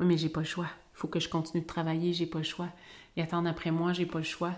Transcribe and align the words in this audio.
Oui, 0.00 0.06
mais 0.06 0.16
j'ai 0.16 0.28
pas 0.28 0.40
le 0.40 0.46
choix. 0.46 0.68
Il 0.94 0.98
faut 0.98 1.08
que 1.08 1.20
je 1.20 1.28
continue 1.28 1.62
de 1.62 1.66
travailler, 1.66 2.12
j'ai 2.12 2.26
pas 2.26 2.38
le 2.38 2.44
choix. 2.44 2.68
Et 3.16 3.22
attendre 3.22 3.48
après 3.48 3.70
moi, 3.70 3.92
j'ai 3.92 4.06
pas 4.06 4.18
le 4.18 4.24
choix. 4.24 4.54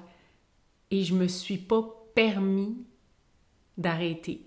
Et 0.91 1.05
je 1.05 1.15
me 1.15 1.29
suis 1.29 1.59
pas 1.59 1.83
permis 2.15 2.77
d'arrêter. 3.77 4.47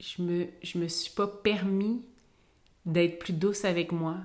Je 0.00 0.22
me, 0.22 0.48
je 0.62 0.78
me 0.78 0.88
suis 0.88 1.12
pas 1.12 1.26
permis 1.26 2.02
d'être 2.84 3.18
plus 3.18 3.32
douce 3.32 3.64
avec 3.64 3.92
moi 3.92 4.16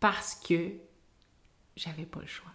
parce 0.00 0.34
que 0.34 0.72
j'avais 1.74 2.04
pas 2.04 2.20
le 2.20 2.26
choix. 2.26 2.50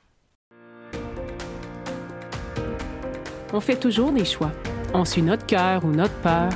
On 3.54 3.60
fait 3.60 3.80
toujours 3.80 4.12
des 4.12 4.26
choix. 4.26 4.52
On 4.94 5.04
suit 5.06 5.22
notre 5.22 5.46
cœur 5.46 5.84
ou 5.84 5.90
notre 5.90 6.16
peur. 6.22 6.50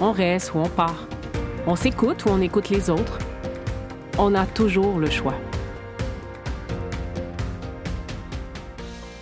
On 0.00 0.12
reste 0.12 0.54
ou 0.54 0.58
on 0.58 0.68
part. 0.68 1.06
On 1.66 1.76
s'écoute 1.76 2.24
ou 2.24 2.30
on 2.30 2.40
écoute 2.40 2.70
les 2.70 2.88
autres. 2.88 3.18
On 4.20 4.34
a 4.34 4.46
toujours 4.46 4.98
le 4.98 5.08
choix. 5.08 5.36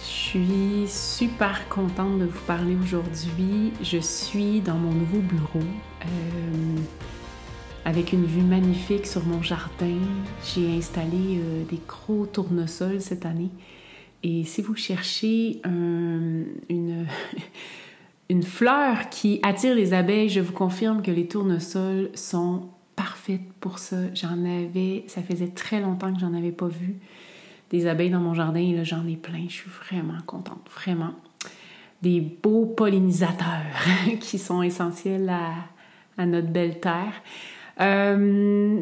Je 0.01 0.05
suis 0.05 0.85
super 0.89 1.69
contente 1.69 2.19
de 2.19 2.25
vous 2.25 2.41
parler 2.47 2.75
aujourd'hui. 2.83 3.75
Je 3.83 3.99
suis 3.99 4.61
dans 4.61 4.77
mon 4.77 4.93
nouveau 4.93 5.19
bureau 5.19 5.61
euh, 5.61 6.77
avec 7.85 8.15
une 8.15 8.25
vue 8.25 8.41
magnifique 8.41 9.07
sur 9.07 9.23
mon 9.27 9.43
jardin. 9.43 9.99
J'ai 10.43 10.79
installé 10.79 11.41
euh, 11.41 11.65
des 11.69 11.81
gros 11.87 12.25
tournesols 12.25 13.03
cette 13.03 13.27
année 13.27 13.51
et 14.23 14.45
si 14.45 14.63
vous 14.63 14.77
cherchez 14.77 15.61
une, 15.63 16.47
une 18.31 18.43
fleur 18.43 19.11
qui 19.11 19.41
attire 19.43 19.75
les 19.75 19.93
abeilles, 19.93 20.31
je 20.31 20.41
vous 20.41 20.55
confirme 20.55 21.03
que 21.03 21.11
les 21.11 21.29
tournesols 21.29 22.09
sont 22.15 22.71
pour 23.61 23.79
ça. 23.79 23.97
J'en 24.15 24.45
avais, 24.45 25.05
ça 25.09 25.23
faisait 25.23 25.49
très 25.49 25.81
longtemps 25.81 26.13
que 26.13 26.21
j'en 26.21 26.35
avais 26.35 26.53
pas 26.53 26.69
vu 26.69 26.97
des 27.71 27.87
abeilles 27.87 28.11
dans 28.11 28.21
mon 28.21 28.35
jardin 28.35 28.61
et 28.61 28.75
là 28.75 28.85
j'en 28.85 29.07
ai 29.07 29.17
plein. 29.17 29.45
Je 29.49 29.55
suis 29.55 29.71
vraiment 29.71 30.21
contente, 30.27 30.69
vraiment. 30.75 31.13
Des 32.03 32.21
beaux 32.21 32.67
pollinisateurs 32.67 33.85
qui 34.21 34.39
sont 34.39 34.63
essentiels 34.63 35.29
à, 35.29 36.25
notre 36.25 36.49
belle 36.49 36.81
terre. 36.81 37.23
Euh, 37.81 38.81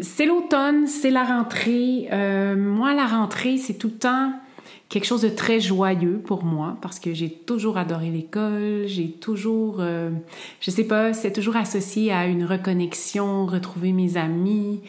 c'est 0.00 0.26
l'automne, 0.26 0.86
c'est 0.86 1.10
la 1.10 1.24
rentrée. 1.24 2.08
Euh, 2.12 2.56
moi, 2.56 2.92
la 2.92 3.06
rentrée, 3.06 3.56
c'est 3.56 3.74
tout 3.74 3.88
le 3.88 3.98
temps 3.98 4.32
quelque 4.88 5.04
chose 5.04 5.22
de 5.22 5.28
très 5.28 5.60
joyeux 5.60 6.20
pour 6.24 6.44
moi 6.44 6.76
parce 6.82 6.98
que 6.98 7.14
j'ai 7.14 7.30
toujours 7.30 7.78
adoré 7.78 8.10
l'école, 8.10 8.84
j'ai 8.86 9.10
toujours, 9.10 9.76
euh, 9.80 10.10
je 10.60 10.70
sais 10.70 10.84
pas, 10.84 11.12
c'est 11.12 11.32
toujours 11.32 11.56
associé 11.56 12.12
à 12.12 12.26
une 12.26 12.44
reconnexion, 12.44 13.46
retrouver 13.46 13.92
mes 13.92 14.16
amis. 14.16 14.80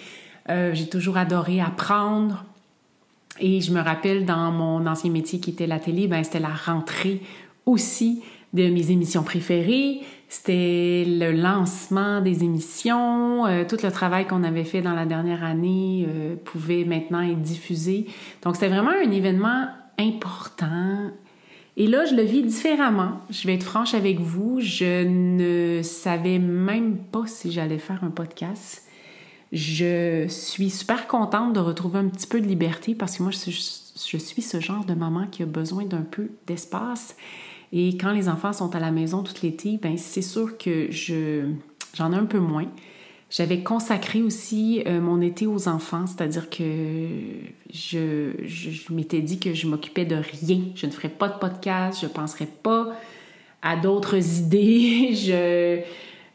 Euh, 0.50 0.74
j'ai 0.74 0.88
toujours 0.88 1.18
adoré 1.18 1.62
apprendre. 1.62 2.46
Et 3.40 3.62
je 3.62 3.72
me 3.72 3.82
rappelle 3.82 4.26
dans 4.26 4.52
mon 4.52 4.86
ancien 4.86 5.10
métier 5.10 5.40
qui 5.40 5.52
était 5.52 5.68
la 5.68 5.80
télé, 5.80 6.08
ben 6.08 6.24
c'était 6.24 6.40
la 6.40 6.54
rentrée 6.54 7.22
aussi 7.66 8.22
de 8.54 8.70
mes 8.70 8.92
émissions 8.92 9.24
préférées. 9.24 10.02
C'était 10.34 11.06
le 11.08 11.32
lancement 11.32 12.20
des 12.20 12.44
émissions. 12.44 13.46
Euh, 13.46 13.66
tout 13.70 13.78
le 13.84 13.92
travail 13.92 14.26
qu'on 14.26 14.44
avait 14.44 14.64
fait 14.64 14.82
dans 14.82 14.94
la 14.94 15.06
dernière 15.06 15.44
année 15.44 16.08
pouvait 16.44 16.86
maintenant 16.86 17.22
être 17.22 17.42
diffusé. 17.42 18.08
Donc, 18.42 18.56
c'était 18.56 18.70
vraiment 18.70 18.90
un 18.90 19.12
événement 19.12 19.68
important. 20.00 21.12
Et 21.78 21.86
là, 21.86 22.06
je 22.06 22.16
le 22.16 22.24
vis 22.24 22.42
différemment. 22.42 23.22
Je 23.30 23.48
vais 23.48 23.54
être 23.56 23.64
franche 23.64 23.94
avec 23.94 24.20
vous. 24.20 24.60
Je 24.60 25.04
ne 25.04 25.84
savais 25.84 26.40
même 26.40 26.98
pas 26.98 27.28
si 27.28 27.52
j'allais 27.52 27.78
faire 27.78 28.04
un 28.04 28.10
podcast. 28.10 28.88
Je 29.52 30.28
suis 30.30 30.72
super 30.72 31.08
contente 31.08 31.54
de 31.54 31.60
retrouver 31.60 32.00
un 32.00 32.08
petit 32.08 32.26
peu 32.26 32.42
de 32.42 32.48
liberté 32.48 32.96
parce 32.96 33.18
que 33.18 33.24
moi, 33.24 33.32
je, 33.32 33.52
suis 34.18 34.42
ce 34.42 34.60
genre 34.60 34.84
de 34.84 34.96
maman 34.96 35.28
qui 35.28 35.44
a 35.44 35.46
besoin 35.46 35.86
d'un 35.86 36.02
peu 36.02 36.32
d'espace. 36.48 37.16
Et 37.76 37.98
quand 37.98 38.12
les 38.12 38.30
enfants 38.30 38.54
sont 38.54 38.76
à 38.76 38.80
la 38.80 38.92
maison 38.92 39.24
tout 39.24 39.34
l'été, 39.42 39.80
ben 39.82 39.98
c'est 39.98 40.22
sûr 40.22 40.60
que 40.60 40.92
je 40.92 41.42
j'en 41.96 42.14
ai 42.14 42.16
un 42.16 42.26
peu 42.26 42.38
moins. 42.38 42.68
J'avais 43.32 43.64
consacré 43.64 44.22
aussi 44.22 44.84
euh, 44.86 45.02
mon 45.02 45.20
été 45.20 45.48
aux 45.48 45.68
enfants, 45.68 46.06
c'est-à-dire 46.06 46.52
que 46.52 47.08
je, 47.74 48.32
je, 48.46 48.94
m'étais 48.94 49.22
dit 49.22 49.40
que 49.40 49.56
je 49.56 49.66
m'occupais 49.66 50.06
de 50.06 50.16
rien. 50.16 50.62
Je 50.76 50.86
ne 50.86 50.92
ferais 50.92 51.10
pas 51.10 51.30
de 51.30 51.40
podcast, 51.40 52.00
je 52.00 52.06
ne 52.06 52.12
penserais 52.12 52.48
pas 52.62 52.96
à 53.64 53.76
d'autres 53.76 54.18
idées. 54.40 55.16
Je, 55.16 55.82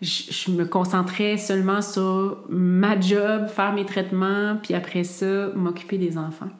je, 0.03 0.51
me 0.51 0.65
concentrais 0.65 1.37
seulement 1.37 1.83
sur 1.83 2.39
ma 2.49 2.99
job, 2.99 3.47
faire 3.47 3.73
mes 3.73 3.87
traitements, 3.87 4.57
puis 4.61 4.75
après 4.75 5.05
ça, 5.05 5.51
m'occuper 5.55 5.99
des 5.99 6.19
enfants. 6.19 6.51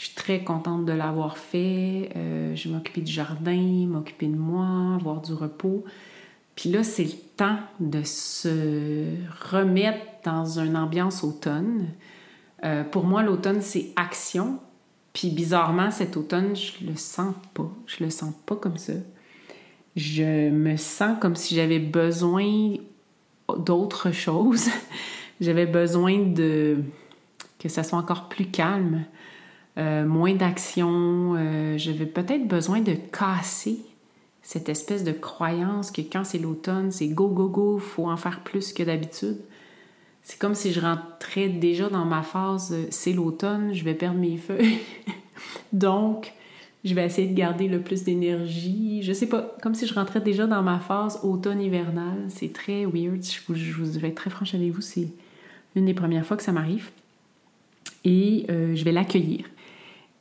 Je 0.00 0.06
suis 0.06 0.14
très 0.14 0.42
contente 0.42 0.86
de 0.86 0.92
l'avoir 0.92 1.36
fait. 1.36 2.08
Euh, 2.16 2.56
je 2.56 2.70
m'occuper 2.70 3.02
du 3.02 3.12
jardin, 3.12 3.86
m'occuper 3.86 4.28
de 4.28 4.36
moi, 4.36 4.94
avoir 4.94 5.20
du 5.20 5.34
repos. 5.34 5.84
Puis 6.56 6.70
là, 6.70 6.82
c'est 6.82 7.04
le 7.04 7.18
temps 7.36 7.58
de 7.80 8.02
se 8.02 9.04
remettre 9.52 10.00
dans 10.24 10.58
une 10.58 10.78
ambiance 10.78 11.22
automne. 11.22 11.88
Euh, 12.64 12.82
pour 12.82 13.04
moi, 13.04 13.22
l'automne, 13.22 13.60
c'est 13.60 13.90
action. 13.94 14.58
Puis 15.12 15.28
bizarrement, 15.28 15.90
cet 15.90 16.16
automne, 16.16 16.56
je 16.56 16.82
le 16.86 16.96
sens 16.96 17.34
pas. 17.52 17.70
Je 17.84 18.02
le 18.02 18.08
sens 18.08 18.32
pas 18.46 18.56
comme 18.56 18.78
ça. 18.78 18.94
Je 19.96 20.48
me 20.48 20.78
sens 20.78 21.18
comme 21.20 21.36
si 21.36 21.54
j'avais 21.54 21.78
besoin 21.78 22.76
d'autre 23.58 24.12
chose. 24.12 24.66
j'avais 25.42 25.66
besoin 25.66 26.20
de 26.20 26.78
que 27.58 27.68
ça 27.68 27.84
soit 27.84 27.98
encore 27.98 28.30
plus 28.30 28.46
calme, 28.46 29.04
euh, 29.80 30.04
moins 30.04 30.34
d'action. 30.34 31.34
Euh, 31.36 31.78
j'avais 31.78 32.06
peut-être 32.06 32.46
besoin 32.46 32.80
de 32.80 32.92
casser 32.92 33.80
cette 34.42 34.68
espèce 34.68 35.04
de 35.04 35.12
croyance 35.12 35.90
que 35.90 36.02
quand 36.02 36.24
c'est 36.24 36.38
l'automne, 36.38 36.90
c'est 36.90 37.08
go, 37.08 37.28
go, 37.28 37.48
go, 37.48 37.78
faut 37.78 38.10
en 38.10 38.16
faire 38.16 38.40
plus 38.40 38.72
que 38.72 38.82
d'habitude. 38.82 39.38
C'est 40.22 40.38
comme 40.38 40.54
si 40.54 40.72
je 40.72 40.80
rentrais 40.80 41.48
déjà 41.48 41.88
dans 41.88 42.04
ma 42.04 42.22
phase 42.22 42.74
c'est 42.90 43.12
l'automne, 43.12 43.72
je 43.72 43.84
vais 43.84 43.94
perdre 43.94 44.18
mes 44.18 44.36
feuilles. 44.36 44.78
Donc, 45.72 46.32
je 46.84 46.94
vais 46.94 47.04
essayer 47.04 47.28
de 47.28 47.34
garder 47.34 47.68
le 47.68 47.80
plus 47.80 48.04
d'énergie. 48.04 49.02
Je 49.02 49.12
sais 49.12 49.28
pas, 49.28 49.54
comme 49.62 49.74
si 49.74 49.86
je 49.86 49.94
rentrais 49.94 50.20
déjà 50.20 50.46
dans 50.46 50.62
ma 50.62 50.78
phase 50.78 51.20
automne-hivernale. 51.22 52.24
C'est 52.28 52.52
très 52.52 52.84
weird. 52.84 53.22
Je 53.22 53.40
vous, 53.48 53.98
vais 53.98 54.08
être 54.08 54.14
très 54.14 54.30
franche 54.30 54.54
avec 54.54 54.70
vous, 54.70 54.80
c'est 54.80 55.08
une 55.74 55.86
des 55.86 55.94
premières 55.94 56.24
fois 56.24 56.36
que 56.36 56.42
ça 56.42 56.52
m'arrive. 56.52 56.90
Et 58.04 58.46
euh, 58.50 58.74
je 58.74 58.84
vais 58.84 58.92
l'accueillir. 58.92 59.44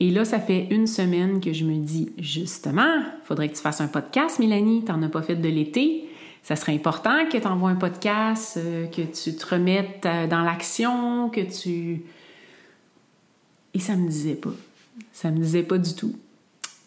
Et 0.01 0.11
là, 0.11 0.23
ça 0.23 0.39
fait 0.39 0.67
une 0.71 0.87
semaine 0.87 1.41
que 1.41 1.51
je 1.51 1.65
me 1.65 1.75
dis, 1.75 2.13
justement, 2.17 3.01
faudrait 3.25 3.49
que 3.49 3.55
tu 3.55 3.61
fasses 3.61 3.81
un 3.81 3.87
podcast, 3.87 4.39
Mélanie, 4.39 4.85
t'en 4.85 5.01
as 5.03 5.09
pas 5.09 5.21
fait 5.21 5.35
de 5.35 5.49
l'été. 5.49 6.09
Ça 6.41 6.55
serait 6.55 6.73
important 6.73 7.25
que 7.29 7.37
tu 7.37 7.47
envoies 7.47 7.71
un 7.71 7.75
podcast, 7.75 8.57
euh, 8.57 8.87
que 8.87 9.01
tu 9.01 9.35
te 9.35 9.55
remettes 9.55 10.05
euh, 10.05 10.25
dans 10.27 10.41
l'action, 10.41 11.29
que 11.29 11.41
tu... 11.41 12.03
Et 13.73 13.79
ça 13.79 13.95
me 13.97 14.07
disait 14.07 14.35
pas. 14.35 14.53
Ça 15.11 15.31
me 15.31 15.37
disait 15.37 15.63
pas 15.63 15.77
du 15.77 15.93
tout. 15.93 16.16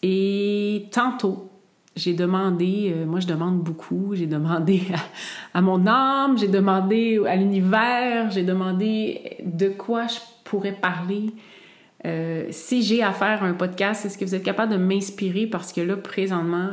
Et 0.01 0.87
tantôt, 0.91 1.49
j'ai 1.95 2.13
demandé, 2.13 2.91
euh, 2.95 3.05
moi 3.05 3.19
je 3.19 3.27
demande 3.27 3.59
beaucoup, 3.59 4.15
j'ai 4.15 4.25
demandé 4.25 4.81
à, 5.53 5.59
à, 5.59 5.61
mon 5.61 5.85
âme, 5.85 6.37
j'ai 6.37 6.47
demandé 6.47 7.21
à 7.27 7.35
l'univers, 7.35 8.31
j'ai 8.31 8.43
demandé 8.43 9.37
de 9.45 9.69
quoi 9.69 10.07
je 10.07 10.17
pourrais 10.43 10.73
parler, 10.73 11.31
euh, 12.05 12.47
si 12.51 12.83
j'ai 12.83 13.01
à 13.01 13.11
faire 13.13 13.43
un 13.43 13.53
podcast, 13.53 14.05
est-ce 14.05 14.17
que 14.17 14.25
vous 14.25 14.35
êtes 14.35 14.43
capable 14.43 14.73
de 14.73 14.77
m'inspirer? 14.77 15.47
Parce 15.47 15.71
que 15.71 15.81
là, 15.81 15.95
présentement, 15.95 16.71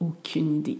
aucune 0.00 0.56
idée. 0.56 0.78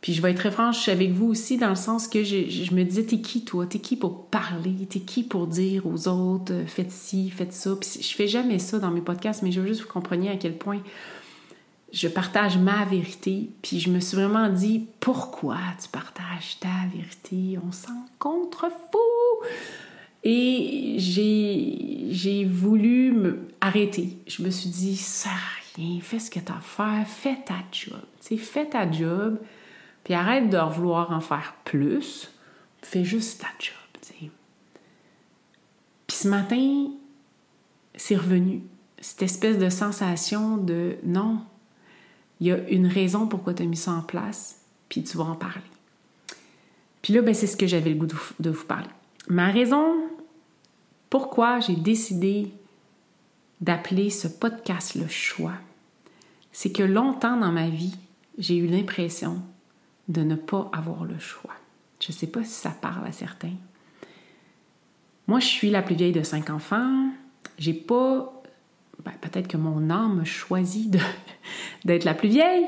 Puis 0.00 0.14
je 0.14 0.22
vais 0.22 0.30
être 0.30 0.38
très 0.38 0.50
franche 0.50 0.88
avec 0.88 1.10
vous 1.10 1.26
aussi 1.26 1.58
dans 1.58 1.68
le 1.68 1.74
sens 1.74 2.08
que 2.08 2.24
je, 2.24 2.74
me 2.74 2.84
disais, 2.84 3.04
t'es 3.04 3.20
qui 3.20 3.44
toi? 3.44 3.66
T'es 3.66 3.80
qui 3.80 3.96
pour 3.96 4.26
parler? 4.26 4.86
T'es 4.88 5.00
qui 5.00 5.22
pour 5.22 5.46
dire 5.46 5.86
aux 5.86 6.08
autres, 6.08 6.54
euh, 6.54 6.66
faites 6.66 6.90
ci, 6.90 7.28
faites 7.28 7.52
ça? 7.52 7.76
Puis 7.78 8.00
je 8.00 8.14
fais 8.14 8.26
jamais 8.26 8.58
ça 8.58 8.78
dans 8.78 8.90
mes 8.90 9.02
podcasts, 9.02 9.42
mais 9.42 9.52
je 9.52 9.60
veux 9.60 9.66
juste 9.66 9.82
que 9.82 9.86
vous 9.88 9.92
compreniez 9.92 10.30
à 10.30 10.36
quel 10.36 10.56
point 10.56 10.80
je 11.92 12.08
partage 12.08 12.56
ma 12.56 12.86
vérité. 12.86 13.50
Puis 13.60 13.80
je 13.80 13.90
me 13.90 14.00
suis 14.00 14.16
vraiment 14.16 14.48
dit, 14.48 14.86
pourquoi 15.00 15.58
tu 15.82 15.88
partages 15.88 16.58
ta 16.60 16.68
vérité? 16.94 17.58
On 17.66 17.72
s'en 17.72 18.06
contrefou! 18.18 18.98
Et 20.22 20.96
j'ai 20.98 22.44
voulu 22.44 23.12
me 23.12 23.48
arrêter. 23.60 24.18
Je 24.26 24.42
me 24.42 24.50
suis 24.50 24.68
dit, 24.68 24.96
ça 24.96 25.30
rien, 25.76 26.00
fais 26.00 26.18
ce 26.18 26.30
que 26.30 26.40
tu 26.40 26.52
as 26.52 26.56
à 26.56 26.60
faire, 26.60 27.06
fais 27.06 27.38
ta 27.44 27.56
job. 27.72 28.00
sais, 28.20 28.36
fais 28.36 28.66
ta 28.66 28.90
job, 28.90 29.38
puis 30.04 30.14
arrête 30.14 30.50
de 30.50 30.58
vouloir 30.58 31.10
en 31.12 31.20
faire 31.20 31.54
plus. 31.64 32.30
Fais 32.82 33.04
juste 33.04 33.40
ta 33.40 33.48
job. 33.58 33.74
Puis 36.10 36.16
ce 36.16 36.28
matin, 36.28 36.88
c'est 37.94 38.16
revenu. 38.16 38.62
Cette 39.00 39.22
espèce 39.22 39.58
de 39.58 39.68
sensation 39.68 40.56
de 40.56 40.96
non, 41.04 41.38
il 42.40 42.48
y 42.48 42.52
a 42.52 42.58
une 42.68 42.88
raison 42.88 43.28
pourquoi 43.28 43.54
tu 43.54 43.62
as 43.62 43.66
mis 43.66 43.76
ça 43.76 43.92
en 43.92 44.02
place, 44.02 44.60
puis 44.88 45.04
tu 45.04 45.16
vas 45.16 45.24
en 45.24 45.36
parler. 45.36 45.62
Puis 47.00 47.12
là, 47.12 47.22
ben, 47.22 47.32
c'est 47.32 47.46
ce 47.46 47.56
que 47.56 47.68
j'avais 47.68 47.90
le 47.90 47.96
goût 47.96 48.08
de 48.40 48.50
vous 48.50 48.64
parler. 48.64 48.88
Ma 49.28 49.50
raison 49.50 49.94
pourquoi 51.10 51.58
j'ai 51.58 51.74
décidé 51.74 52.52
d'appeler 53.60 54.10
ce 54.10 54.28
podcast 54.28 54.94
le 54.94 55.08
choix, 55.08 55.54
c'est 56.52 56.72
que 56.72 56.84
longtemps 56.84 57.36
dans 57.36 57.52
ma 57.52 57.68
vie, 57.68 57.96
j'ai 58.38 58.56
eu 58.56 58.66
l'impression 58.66 59.42
de 60.08 60.22
ne 60.22 60.36
pas 60.36 60.70
avoir 60.72 61.04
le 61.04 61.18
choix. 61.18 61.54
Je 62.00 62.12
ne 62.12 62.16
sais 62.16 62.28
pas 62.28 62.44
si 62.44 62.52
ça 62.52 62.70
parle 62.70 63.06
à 63.06 63.12
certains. 63.12 63.54
Moi, 65.26 65.40
je 65.40 65.46
suis 65.46 65.70
la 65.70 65.82
plus 65.82 65.94
vieille 65.94 66.12
de 66.12 66.22
cinq 66.22 66.48
enfants. 66.48 67.10
J'ai 67.58 67.74
pas. 67.74 68.32
Ben, 69.04 69.12
peut-être 69.20 69.48
que 69.48 69.56
mon 69.56 69.90
âme 69.90 70.24
choisit 70.24 70.96
d'être 71.84 72.04
la 72.04 72.14
plus 72.14 72.28
vieille, 72.28 72.66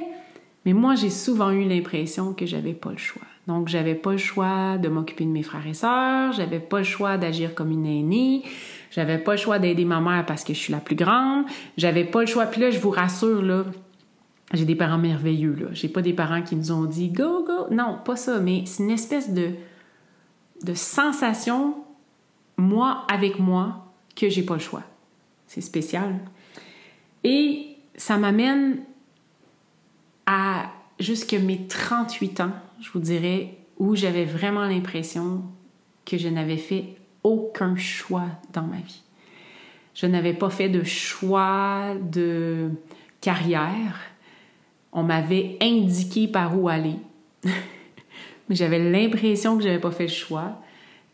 mais 0.65 0.73
moi, 0.73 0.95
j'ai 0.95 1.11
souvent 1.11 1.51
eu 1.51 1.65
l'impression 1.65 2.35
que 2.35 2.47
j'avais 2.47 2.75
pas 2.75 2.91
le 2.91 2.99
choix. 2.99 3.23
Donc, 3.49 3.69
j'avais 3.69 3.97
pas 3.97 4.13
le 4.13 4.19
choix 4.19 4.79
de 4.79 4.89
m'occuper 4.89 5.25
de 5.25 5.31
mes 5.31 5.43
frères 5.43 5.67
et 5.67 5.75
sœurs, 5.75 6.33
j'avais 6.33 6.61
pas 6.61 6.79
le 6.79 6.85
choix 6.85 7.19
d'agir 7.19 7.55
comme 7.55 7.73
une 7.73 7.87
aînée, 7.87 8.45
j'avais 8.91 9.19
pas 9.19 9.33
le 9.33 9.39
choix 9.39 9.59
d'aider 9.59 9.85
ma 9.85 10.01
mère 10.01 10.25
parce 10.27 10.45
que 10.45 10.55
je 10.55 10.59
suis 10.59 10.73
la 10.73 10.79
plus 10.79 10.95
grande, 10.95 11.47
j'avais 11.77 12.05
pas 12.05 12.21
le 12.21 12.27
choix. 12.27 12.47
Puis 12.47 12.61
là, 12.61 12.71
je 12.71 12.79
vous 12.79 12.91
rassure, 12.91 13.43
là, 13.43 13.65
j'ai 14.53 14.65
des 14.65 14.75
parents 14.77 14.99
merveilleux, 14.99 15.57
là. 15.59 15.67
J'ai 15.73 15.89
pas 15.89 16.03
des 16.03 16.13
parents 16.13 16.43
qui 16.43 16.55
nous 16.55 16.71
ont 16.73 16.85
dit 16.85 17.09
go, 17.09 17.45
go. 17.45 17.75
Non, 17.75 17.99
pas 18.05 18.17
ça, 18.17 18.39
mais 18.39 18.65
c'est 18.67 18.83
une 18.83 18.91
espèce 18.91 19.33
de, 19.33 19.51
de 20.63 20.75
sensation, 20.75 21.75
moi 22.57 23.05
avec 23.13 23.39
moi, 23.39 23.93
que 24.15 24.29
j'ai 24.29 24.43
pas 24.43 24.55
le 24.55 24.61
choix. 24.61 24.83
C'est 25.47 25.63
spécial. 25.63 26.21
Et 27.25 27.77
ça 27.97 28.19
m'amène 28.19 28.79
à 30.27 30.71
jusque 30.99 31.35
mes 31.35 31.67
38 31.67 32.41
ans, 32.41 32.53
je 32.81 32.91
vous 32.91 33.01
dirais, 33.01 33.57
où 33.79 33.97
j'avais 33.97 34.25
vraiment 34.25 34.65
l'impression 34.65 35.43
que 36.05 36.17
je 36.19 36.29
n'avais 36.29 36.57
fait 36.57 36.97
aucun 37.23 37.77
choix 37.77 38.27
dans 38.53 38.63
ma 38.63 38.79
vie. 38.79 39.03
Je 39.95 40.07
n'avais 40.07 40.33
pas 40.33 40.51
fait 40.51 40.69
de 40.69 40.83
choix 40.85 41.95
de 42.01 42.71
carrière. 43.21 43.99
On 44.93 45.03
m'avait 45.03 45.59
indiqué 45.61 46.29
par 46.29 46.59
où 46.59 46.69
aller. 46.69 46.97
Mais 47.45 48.57
j'avais 48.57 48.79
l'impression 48.79 49.57
que 49.57 49.63
je 49.63 49.69
n'avais 49.69 49.81
pas 49.81 49.91
fait 49.91 50.07
le 50.07 50.11
choix. 50.11 50.61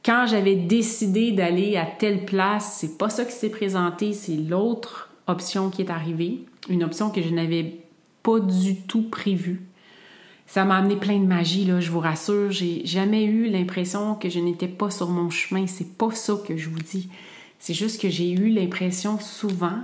Quand 0.04 0.26
j'avais 0.26 0.54
décidé 0.54 1.32
d'aller 1.32 1.76
à 1.76 1.84
telle 1.84 2.25
place, 2.25 2.78
c'est 2.81 2.96
pas 2.96 3.11
ça 3.11 3.25
qui 3.25 3.32
s'est 3.32 3.50
présenté, 3.50 4.12
c'est 4.12 4.37
l'autre 4.37 5.11
option 5.26 5.70
qui 5.70 5.82
est 5.82 5.90
arrivée, 5.90 6.44
une 6.69 6.84
option 6.84 7.11
que 7.11 7.20
je 7.20 7.31
n'avais 7.31 7.88
pas 8.28 8.40
du 8.40 8.76
tout 8.82 9.08
prévue. 9.08 9.62
Ça 10.46 10.66
m'a 10.66 10.76
amené 10.76 10.96
plein 10.96 11.19
de 11.19 11.25
magie, 11.25 11.64
là, 11.64 11.80
je 11.80 11.90
vous 11.90 12.00
rassure. 12.00 12.50
J'ai 12.50 12.84
jamais 12.84 13.25
eu 13.25 13.48
l'impression 13.48 14.16
que 14.16 14.28
je 14.28 14.38
n'étais 14.38 14.69
pas 14.69 14.90
sur 14.90 15.08
mon 15.08 15.30
chemin. 15.30 15.66
C'est 15.66 15.96
pas 15.96 16.10
ça 16.10 16.34
que 16.46 16.54
je 16.54 16.69
vous 16.69 16.78
dis. 16.78 17.08
C'est 17.58 17.72
juste 17.72 18.02
que 18.02 18.10
j'ai 18.10 18.30
eu 18.30 18.50
l'impression 18.50 19.19
souvent 19.19 19.78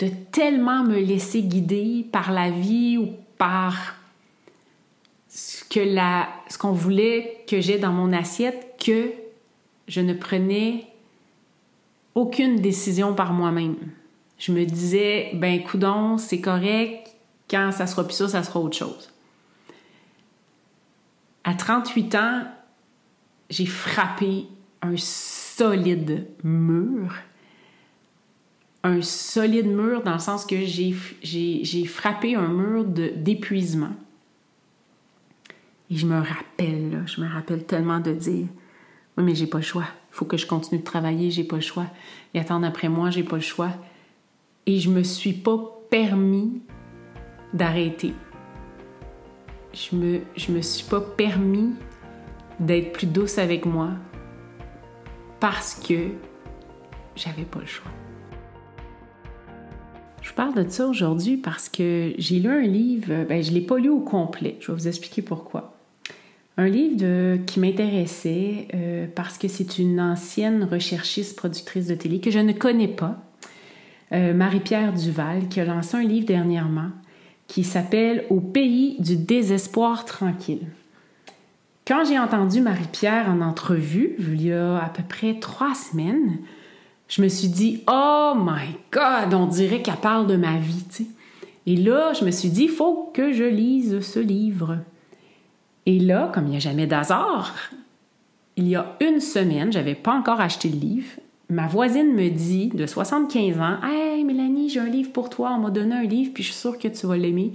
de 0.00 0.08
tellement 0.32 0.82
me 0.82 0.98
laisser 0.98 1.42
guider 1.42 2.04
par 2.10 2.32
la 2.32 2.50
vie 2.50 2.98
ou 2.98 3.10
par 3.38 3.94
ce 5.28 5.62
que 5.62 5.78
la, 5.78 6.28
ce 6.48 6.58
qu'on 6.58 6.72
voulait 6.72 7.44
que 7.46 7.60
j'ai 7.60 7.78
dans 7.78 7.92
mon 7.92 8.12
assiette 8.12 8.82
que 8.84 9.12
je 9.86 10.00
ne 10.00 10.14
prenais 10.14 10.86
aucune 12.16 12.56
décision 12.56 13.14
par 13.14 13.32
moi-même. 13.32 13.76
Je 14.38 14.50
me 14.50 14.64
disais, 14.64 15.30
ben 15.34 15.62
coudon, 15.62 16.18
c'est 16.18 16.40
correct, 16.40 17.09
quand 17.50 17.72
ça 17.72 17.86
sera 17.86 18.04
plus 18.04 18.14
ça, 18.14 18.28
ça 18.28 18.42
sera 18.42 18.60
autre 18.60 18.76
chose. 18.76 19.10
À 21.42 21.54
38 21.54 22.14
ans, 22.14 22.44
j'ai 23.48 23.66
frappé 23.66 24.46
un 24.82 24.96
solide 24.96 26.28
mur. 26.44 27.14
Un 28.82 29.02
solide 29.02 29.66
mur 29.66 30.02
dans 30.02 30.14
le 30.14 30.18
sens 30.18 30.46
que 30.46 30.56
j'ai 30.64 31.84
frappé 31.86 32.34
un 32.34 32.48
mur 32.48 32.84
d'épuisement. 32.84 33.94
Et 35.90 35.96
je 35.96 36.06
me 36.06 36.18
rappelle, 36.18 37.02
je 37.06 37.20
me 37.20 37.28
rappelle 37.28 37.64
tellement 37.64 37.98
de 37.98 38.12
dire 38.12 38.46
Oui, 39.16 39.24
mais 39.24 39.34
j'ai 39.34 39.48
pas 39.48 39.58
le 39.58 39.64
choix. 39.64 39.86
Il 40.12 40.14
faut 40.14 40.24
que 40.24 40.36
je 40.36 40.46
continue 40.46 40.80
de 40.80 40.84
travailler, 40.84 41.30
j'ai 41.30 41.44
pas 41.44 41.56
le 41.56 41.62
choix. 41.62 41.86
Et 42.32 42.38
attendre 42.38 42.66
après 42.66 42.88
moi, 42.88 43.10
j'ai 43.10 43.24
pas 43.24 43.36
le 43.36 43.42
choix. 43.42 43.72
Et 44.66 44.78
je 44.78 44.88
me 44.88 45.02
suis 45.02 45.32
pas 45.32 45.58
permis 45.90 46.62
d'arrêter. 47.54 48.14
Je 49.72 49.96
me, 49.96 50.20
je 50.36 50.52
me 50.52 50.62
suis 50.62 50.88
pas 50.88 51.00
permis 51.00 51.70
d'être 52.58 52.92
plus 52.92 53.06
douce 53.06 53.38
avec 53.38 53.64
moi 53.64 53.90
parce 55.38 55.74
que 55.74 56.10
j'avais 57.16 57.44
pas 57.44 57.60
le 57.60 57.66
choix. 57.66 57.90
Je 60.22 60.32
parle 60.32 60.54
de 60.54 60.68
ça 60.68 60.86
aujourd'hui 60.86 61.36
parce 61.36 61.68
que 61.68 62.12
j'ai 62.18 62.38
lu 62.38 62.48
un 62.48 62.60
livre, 62.60 63.24
ben, 63.28 63.42
je 63.42 63.50
l'ai 63.52 63.62
pas 63.62 63.78
lu 63.78 63.88
au 63.88 64.00
complet, 64.00 64.56
je 64.60 64.70
vais 64.70 64.78
vous 64.78 64.88
expliquer 64.88 65.22
pourquoi. 65.22 65.76
Un 66.56 66.68
livre 66.68 67.38
qui 67.46 67.58
m'intéressait 67.58 68.68
euh, 68.74 69.06
parce 69.14 69.38
que 69.38 69.48
c'est 69.48 69.78
une 69.78 69.98
ancienne 69.98 70.64
recherchiste 70.64 71.36
productrice 71.36 71.86
de 71.86 71.94
télé 71.94 72.20
que 72.20 72.30
je 72.30 72.38
ne 72.38 72.52
connais 72.52 72.88
pas, 72.88 73.18
euh, 74.12 74.34
Marie-Pierre 74.34 74.92
Duval, 74.92 75.48
qui 75.48 75.60
a 75.60 75.64
lancé 75.64 75.96
un 75.96 76.02
livre 76.02 76.26
dernièrement 76.26 76.90
qui 77.50 77.64
s'appelle 77.64 78.26
Au 78.30 78.38
pays 78.40 78.94
du 79.00 79.16
désespoir 79.16 80.04
tranquille. 80.04 80.68
Quand 81.84 82.04
j'ai 82.04 82.16
entendu 82.16 82.60
Marie-Pierre 82.60 83.28
en 83.28 83.40
entrevue, 83.40 84.14
il 84.20 84.46
y 84.46 84.52
a 84.52 84.78
à 84.78 84.88
peu 84.88 85.02
près 85.02 85.40
trois 85.40 85.74
semaines, 85.74 86.38
je 87.08 87.20
me 87.20 87.28
suis 87.28 87.48
dit 87.48 87.82
Oh 87.88 88.34
my 88.36 88.76
God, 88.92 89.34
on 89.34 89.46
dirait 89.46 89.82
qu'elle 89.82 89.96
parle 89.96 90.28
de 90.28 90.36
ma 90.36 90.58
vie. 90.58 91.08
Et 91.66 91.74
là, 91.74 92.12
je 92.12 92.24
me 92.24 92.30
suis 92.30 92.50
dit 92.50 92.68
faut 92.68 93.10
que 93.12 93.32
je 93.32 93.42
lise 93.42 94.00
ce 94.00 94.20
livre. 94.20 94.78
Et 95.86 95.98
là, 95.98 96.30
comme 96.32 96.46
il 96.46 96.50
n'y 96.50 96.56
a 96.56 96.60
jamais 96.60 96.86
d'hasard, 96.86 97.52
il 98.54 98.68
y 98.68 98.76
a 98.76 98.96
une 99.00 99.18
semaine, 99.18 99.72
j'avais 99.72 99.96
pas 99.96 100.12
encore 100.12 100.40
acheté 100.40 100.68
le 100.68 100.78
livre, 100.78 101.18
ma 101.50 101.66
voisine 101.66 102.14
me 102.14 102.28
dit, 102.30 102.68
de 102.68 102.86
75 102.86 103.58
ans, 103.58 103.76
Hey 103.84 104.24
Mélanie, 104.24 104.68
j'ai 104.68 104.80
un 104.80 104.86
livre 104.86 105.10
pour 105.12 105.28
toi, 105.28 105.52
on 105.56 105.60
m'a 105.60 105.70
donné 105.70 105.94
un 105.94 106.04
livre, 106.04 106.30
puis 106.32 106.42
je 106.42 106.52
suis 106.52 106.58
sûre 106.60 106.78
que 106.78 106.88
tu 106.88 107.06
vas 107.06 107.16
l'aimer. 107.16 107.52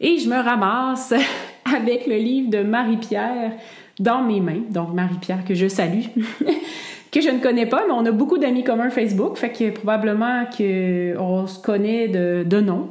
Et 0.00 0.18
je 0.18 0.28
me 0.28 0.36
ramasse 0.36 1.14
avec 1.64 2.06
le 2.06 2.16
livre 2.16 2.50
de 2.50 2.62
Marie-Pierre 2.62 3.52
dans 4.00 4.22
mes 4.22 4.40
mains. 4.40 4.62
Donc, 4.70 4.92
Marie-Pierre, 4.92 5.44
que 5.44 5.54
je 5.54 5.68
salue, 5.68 6.06
que 7.12 7.20
je 7.20 7.30
ne 7.30 7.38
connais 7.38 7.66
pas, 7.66 7.84
mais 7.86 7.92
on 7.92 8.04
a 8.04 8.10
beaucoup 8.10 8.38
d'amis 8.38 8.64
communs 8.64 8.90
Facebook, 8.90 9.36
fait 9.36 9.52
que 9.52 9.70
probablement 9.70 10.44
qu'on 10.46 11.46
se 11.46 11.60
connaît 11.60 12.08
de, 12.08 12.44
de 12.44 12.60
nom. 12.60 12.88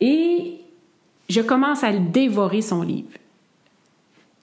Et 0.00 0.60
je 1.28 1.40
commence 1.40 1.82
à 1.82 1.92
dévorer 1.92 2.62
son 2.62 2.82
livre. 2.82 3.10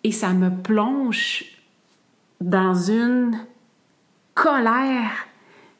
Et 0.03 0.11
ça 0.11 0.33
me 0.33 0.49
plonge 0.49 1.45
dans 2.41 2.73
une 2.73 3.37
colère. 4.37 5.27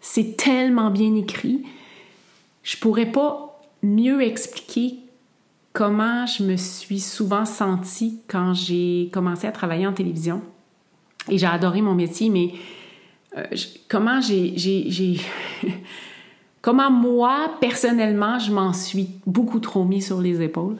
C'est 0.01 0.35
tellement 0.35 0.89
bien 0.89 1.15
écrit. 1.15 1.63
Je 2.63 2.75
pourrais 2.77 3.11
pas 3.11 3.61
mieux 3.83 4.21
expliquer 4.21 4.95
comment 5.73 6.25
je 6.25 6.43
me 6.43 6.57
suis 6.57 6.99
souvent 6.99 7.45
sentie 7.45 8.19
quand 8.27 8.55
j'ai 8.55 9.09
commencé 9.13 9.45
à 9.45 9.51
travailler 9.51 9.85
en 9.85 9.93
télévision. 9.93 10.41
Et 11.29 11.37
j'ai 11.37 11.45
adoré 11.45 11.81
mon 11.81 11.93
métier, 11.93 12.29
mais 12.29 12.53
euh, 13.37 13.43
comment 13.87 14.19
comment 16.61 16.91
moi, 16.91 17.51
personnellement, 17.61 18.39
je 18.39 18.51
m'en 18.51 18.73
suis 18.73 19.09
beaucoup 19.27 19.59
trop 19.59 19.83
mis 19.83 20.01
sur 20.01 20.19
les 20.19 20.41
épaules. 20.41 20.77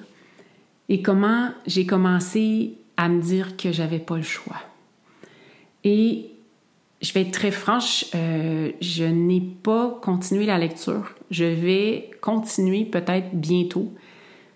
Et 0.90 1.04
comment 1.04 1.50
j'ai 1.68 1.86
commencé 1.86 2.74
à 2.96 3.08
me 3.08 3.22
dire 3.22 3.56
que 3.56 3.72
j'avais 3.72 4.00
pas 4.00 4.16
le 4.16 4.24
choix. 4.24 4.58
Et 5.84 6.32
je 7.02 7.14
vais 7.14 7.22
être 7.22 7.32
très 7.32 7.52
franche, 7.52 8.06
euh, 8.16 8.72
je 8.82 9.04
n'ai 9.04 9.42
pas 9.42 10.00
continué 10.02 10.46
la 10.46 10.58
lecture. 10.58 11.14
Je 11.30 11.46
vais 11.46 12.10
continuer 12.22 12.86
peut-être 12.86 13.34
bientôt 13.34 13.94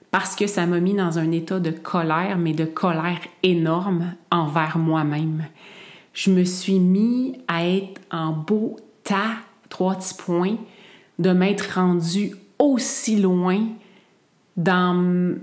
parce 0.10 0.36
que 0.36 0.48
ça 0.48 0.66
m'a 0.66 0.80
mis 0.80 0.94
dans 0.94 1.20
un 1.20 1.32
état 1.32 1.60
de 1.60 1.72
colère, 1.72 2.38
mais 2.38 2.54
de 2.54 2.66
colère 2.66 3.20
énorme 3.44 4.16
envers 4.32 4.78
moi-même. 4.78 5.46
Je 6.14 6.32
me 6.32 6.44
suis 6.44 6.80
mis 6.80 7.38
à 7.48 7.66
être 7.66 8.02
en 8.12 8.34
beau 8.34 8.78
tas, 9.04 9.38
trois 9.70 9.96
petits 9.96 10.16
points, 10.16 10.58
de 11.20 11.32
m'être 11.32 11.76
rendu 11.76 12.34
aussi 12.60 13.18
loin 13.18 13.68
dans 14.58 15.36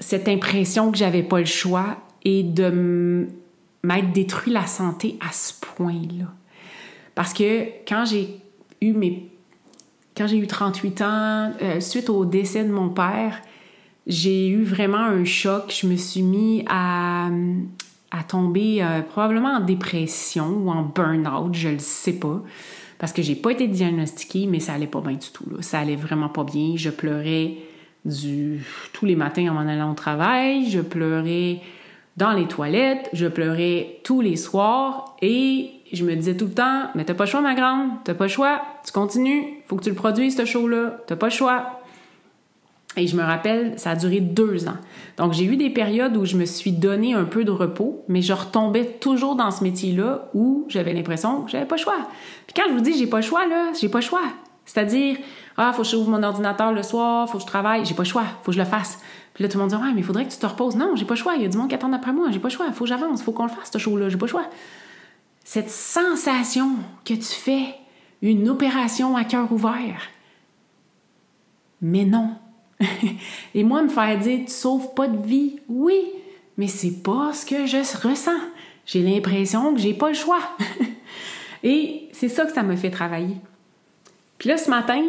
cette 0.00 0.28
impression 0.28 0.90
que 0.90 0.98
j'avais 0.98 1.22
pas 1.22 1.38
le 1.38 1.46
choix 1.46 1.96
et 2.24 2.42
de 2.42 3.28
m'être 3.84 4.12
détruit 4.12 4.52
la 4.52 4.66
santé 4.66 5.18
à 5.20 5.30
ce 5.32 5.52
point-là. 5.60 6.26
Parce 7.14 7.32
que 7.32 7.64
quand 7.86 8.04
j'ai 8.04 8.40
eu 8.80 8.92
mes 8.92 9.30
quand 10.16 10.28
j'ai 10.28 10.38
eu 10.38 10.46
38 10.46 11.02
ans, 11.02 11.52
euh, 11.60 11.80
suite 11.80 12.08
au 12.08 12.24
décès 12.24 12.62
de 12.62 12.70
mon 12.70 12.88
père, 12.88 13.40
j'ai 14.06 14.48
eu 14.48 14.62
vraiment 14.62 14.98
un 14.98 15.24
choc. 15.24 15.74
Je 15.76 15.88
me 15.88 15.96
suis 15.96 16.22
mis 16.22 16.64
à, 16.68 17.30
tomber 18.28 18.80
euh, 18.80 19.02
probablement 19.02 19.54
en 19.54 19.60
dépression 19.60 20.46
ou 20.46 20.70
en 20.70 20.82
burn-out, 20.82 21.52
je 21.52 21.70
le 21.70 21.78
sais 21.80 22.12
pas. 22.12 22.42
parce 22.98 23.12
que 23.12 23.22
j'ai 23.22 23.34
pas 23.34 23.50
été 23.50 23.66
diagnostiquée, 23.66 24.46
mais 24.46 24.60
ça 24.60 24.74
allait 24.74 24.86
pas 24.86 25.00
bien 25.00 25.14
du 25.14 25.28
tout. 25.32 25.44
Ça 25.60 25.80
allait 25.80 25.96
vraiment 25.96 26.28
pas 26.28 26.44
bien. 26.44 26.74
Je 26.76 26.90
pleurais 26.90 27.56
du 28.04 28.62
tous 28.92 29.04
les 29.04 29.16
matins 29.16 29.48
en 29.48 29.54
m'en 29.54 29.68
allant 29.68 29.90
au 29.90 29.94
travail. 29.94 30.70
Je 30.70 30.80
pleurais 30.80 31.60
dans 32.16 32.32
les 32.32 32.46
toilettes. 32.46 33.08
Je 33.12 33.26
pleurais 33.26 34.00
tous 34.04 34.20
les 34.20 34.36
soirs 34.36 35.16
et 35.22 35.70
je 35.92 36.04
me 36.04 36.14
disais 36.14 36.36
tout 36.36 36.46
le 36.46 36.52
temps, 36.54 36.88
mais 36.94 37.04
t'as 37.04 37.14
pas 37.14 37.24
le 37.24 37.30
choix, 37.30 37.40
ma 37.40 37.54
grande. 37.54 37.90
T'as 38.04 38.14
pas 38.14 38.24
le 38.24 38.30
choix. 38.30 38.62
Tu 38.84 38.92
continues. 38.92 39.62
Faut 39.66 39.76
que 39.76 39.84
tu 39.84 39.90
le 39.90 39.94
produises, 39.94 40.36
ce 40.36 40.44
show-là. 40.44 40.98
T'as 41.06 41.16
pas 41.16 41.26
le 41.26 41.32
choix. 41.32 41.80
Et 42.96 43.08
je 43.08 43.16
me 43.16 43.22
rappelle, 43.22 43.76
ça 43.76 43.90
a 43.90 43.96
duré 43.96 44.20
deux 44.20 44.68
ans. 44.68 44.76
Donc, 45.16 45.32
j'ai 45.32 45.44
eu 45.44 45.56
des 45.56 45.70
périodes 45.70 46.16
où 46.16 46.24
je 46.24 46.36
me 46.36 46.44
suis 46.44 46.70
donné 46.70 47.14
un 47.14 47.24
peu 47.24 47.44
de 47.44 47.50
repos, 47.50 48.04
mais 48.08 48.22
je 48.22 48.32
retombais 48.32 48.84
toujours 49.00 49.34
dans 49.34 49.50
ce 49.50 49.64
métier-là 49.64 50.28
où 50.32 50.64
j'avais 50.68 50.92
l'impression 50.92 51.42
que 51.42 51.50
j'avais 51.50 51.66
pas 51.66 51.76
le 51.76 51.80
choix. 51.80 52.08
Puis 52.46 52.54
quand 52.54 52.68
je 52.68 52.74
vous 52.74 52.80
dis 52.80 52.96
j'ai 52.96 53.08
pas 53.08 53.16
le 53.16 53.24
choix, 53.24 53.46
là, 53.46 53.72
j'ai 53.80 53.88
pas 53.88 53.98
le 53.98 54.04
choix. 54.04 54.22
C'est-à-dire, 54.64 55.16
ah, 55.56 55.72
faut 55.72 55.82
que 55.82 55.88
je 55.88 55.96
ouvre 55.96 56.10
mon 56.10 56.22
ordinateur 56.22 56.72
le 56.72 56.82
soir, 56.82 57.28
faut 57.28 57.38
que 57.38 57.42
je 57.42 57.46
travaille, 57.46 57.84
j'ai 57.84 57.94
pas 57.94 58.02
le 58.02 58.08
choix, 58.08 58.24
faut 58.42 58.50
que 58.50 58.52
je 58.52 58.58
le 58.58 58.64
fasse. 58.64 58.98
Puis 59.34 59.42
là, 59.42 59.48
tout 59.48 59.58
le 59.58 59.62
monde 59.62 59.70
dit, 59.70 59.76
ouais, 59.76 59.92
mais 59.92 60.00
il 60.00 60.04
faudrait 60.04 60.24
que 60.24 60.32
tu 60.32 60.38
te 60.38 60.46
reposes. 60.46 60.76
Non, 60.76 60.94
j'ai 60.96 61.04
pas 61.04 61.14
le 61.14 61.18
choix, 61.18 61.34
il 61.34 61.42
y 61.42 61.44
a 61.44 61.48
du 61.48 61.56
monde 61.56 61.68
qui 61.68 61.74
attend 61.74 61.92
après 61.92 62.12
moi, 62.12 62.28
j'ai 62.30 62.38
pas 62.38 62.48
le 62.48 62.54
choix, 62.54 62.70
faut 62.72 62.84
que 62.84 62.88
j'avance, 62.88 63.22
faut 63.22 63.32
qu'on 63.32 63.44
le 63.44 63.50
fasse, 63.50 63.70
ce 63.72 63.78
show-là, 63.78 64.08
j'ai 64.08 64.16
pas 64.16 64.26
le 64.26 64.30
choix. 64.30 64.46
Cette 65.44 65.70
sensation 65.70 66.70
que 67.04 67.14
tu 67.14 67.22
fais 67.22 67.74
une 68.22 68.48
opération 68.48 69.16
à 69.16 69.24
cœur 69.24 69.52
ouvert. 69.52 70.00
Mais 71.82 72.04
non, 72.04 72.30
Et 73.54 73.64
moi, 73.64 73.82
me 73.82 73.88
faire 73.88 74.18
dire, 74.18 74.40
tu 74.46 74.52
sauves 74.52 74.94
pas 74.94 75.08
de 75.08 75.26
vie, 75.26 75.60
oui, 75.68 76.00
mais 76.56 76.68
c'est 76.68 77.02
pas 77.02 77.32
ce 77.32 77.46
que 77.46 77.66
je 77.66 77.78
ressens. 78.06 78.30
J'ai 78.86 79.02
l'impression 79.02 79.74
que 79.74 79.80
j'ai 79.80 79.94
pas 79.94 80.08
le 80.08 80.14
choix. 80.14 80.42
Et 81.62 82.08
c'est 82.12 82.28
ça 82.28 82.44
que 82.44 82.52
ça 82.52 82.62
me 82.62 82.76
fait 82.76 82.90
travailler. 82.90 83.36
Puis 84.38 84.48
là, 84.48 84.58
ce 84.58 84.68
matin, 84.68 85.02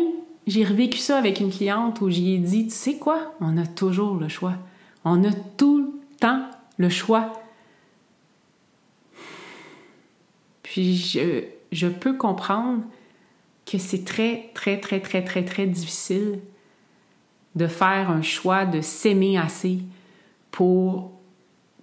j'ai 0.47 0.63
revécu 0.63 0.97
ça 0.97 1.17
avec 1.17 1.39
une 1.39 1.51
cliente 1.51 2.01
où 2.01 2.09
j'y 2.09 2.35
ai 2.35 2.37
dit, 2.37 2.67
tu 2.67 2.75
sais 2.75 2.97
quoi, 2.97 3.33
on 3.41 3.57
a 3.57 3.65
toujours 3.65 4.15
le 4.15 4.27
choix. 4.27 4.53
On 5.03 5.23
a 5.23 5.31
tout 5.57 5.77
le 5.79 6.17
temps 6.19 6.45
le 6.77 6.89
choix. 6.89 7.33
Puis 10.63 10.95
je, 10.95 11.43
je 11.71 11.87
peux 11.87 12.13
comprendre 12.13 12.83
que 13.65 13.77
c'est 13.77 14.05
très, 14.05 14.51
très, 14.53 14.79
très, 14.79 14.99
très, 14.99 15.23
très, 15.23 15.43
très 15.43 15.65
difficile 15.65 16.39
de 17.55 17.67
faire 17.67 18.11
un 18.11 18.21
choix 18.21 18.65
de 18.65 18.81
s'aimer 18.81 19.37
assez 19.37 19.79
pour 20.51 21.11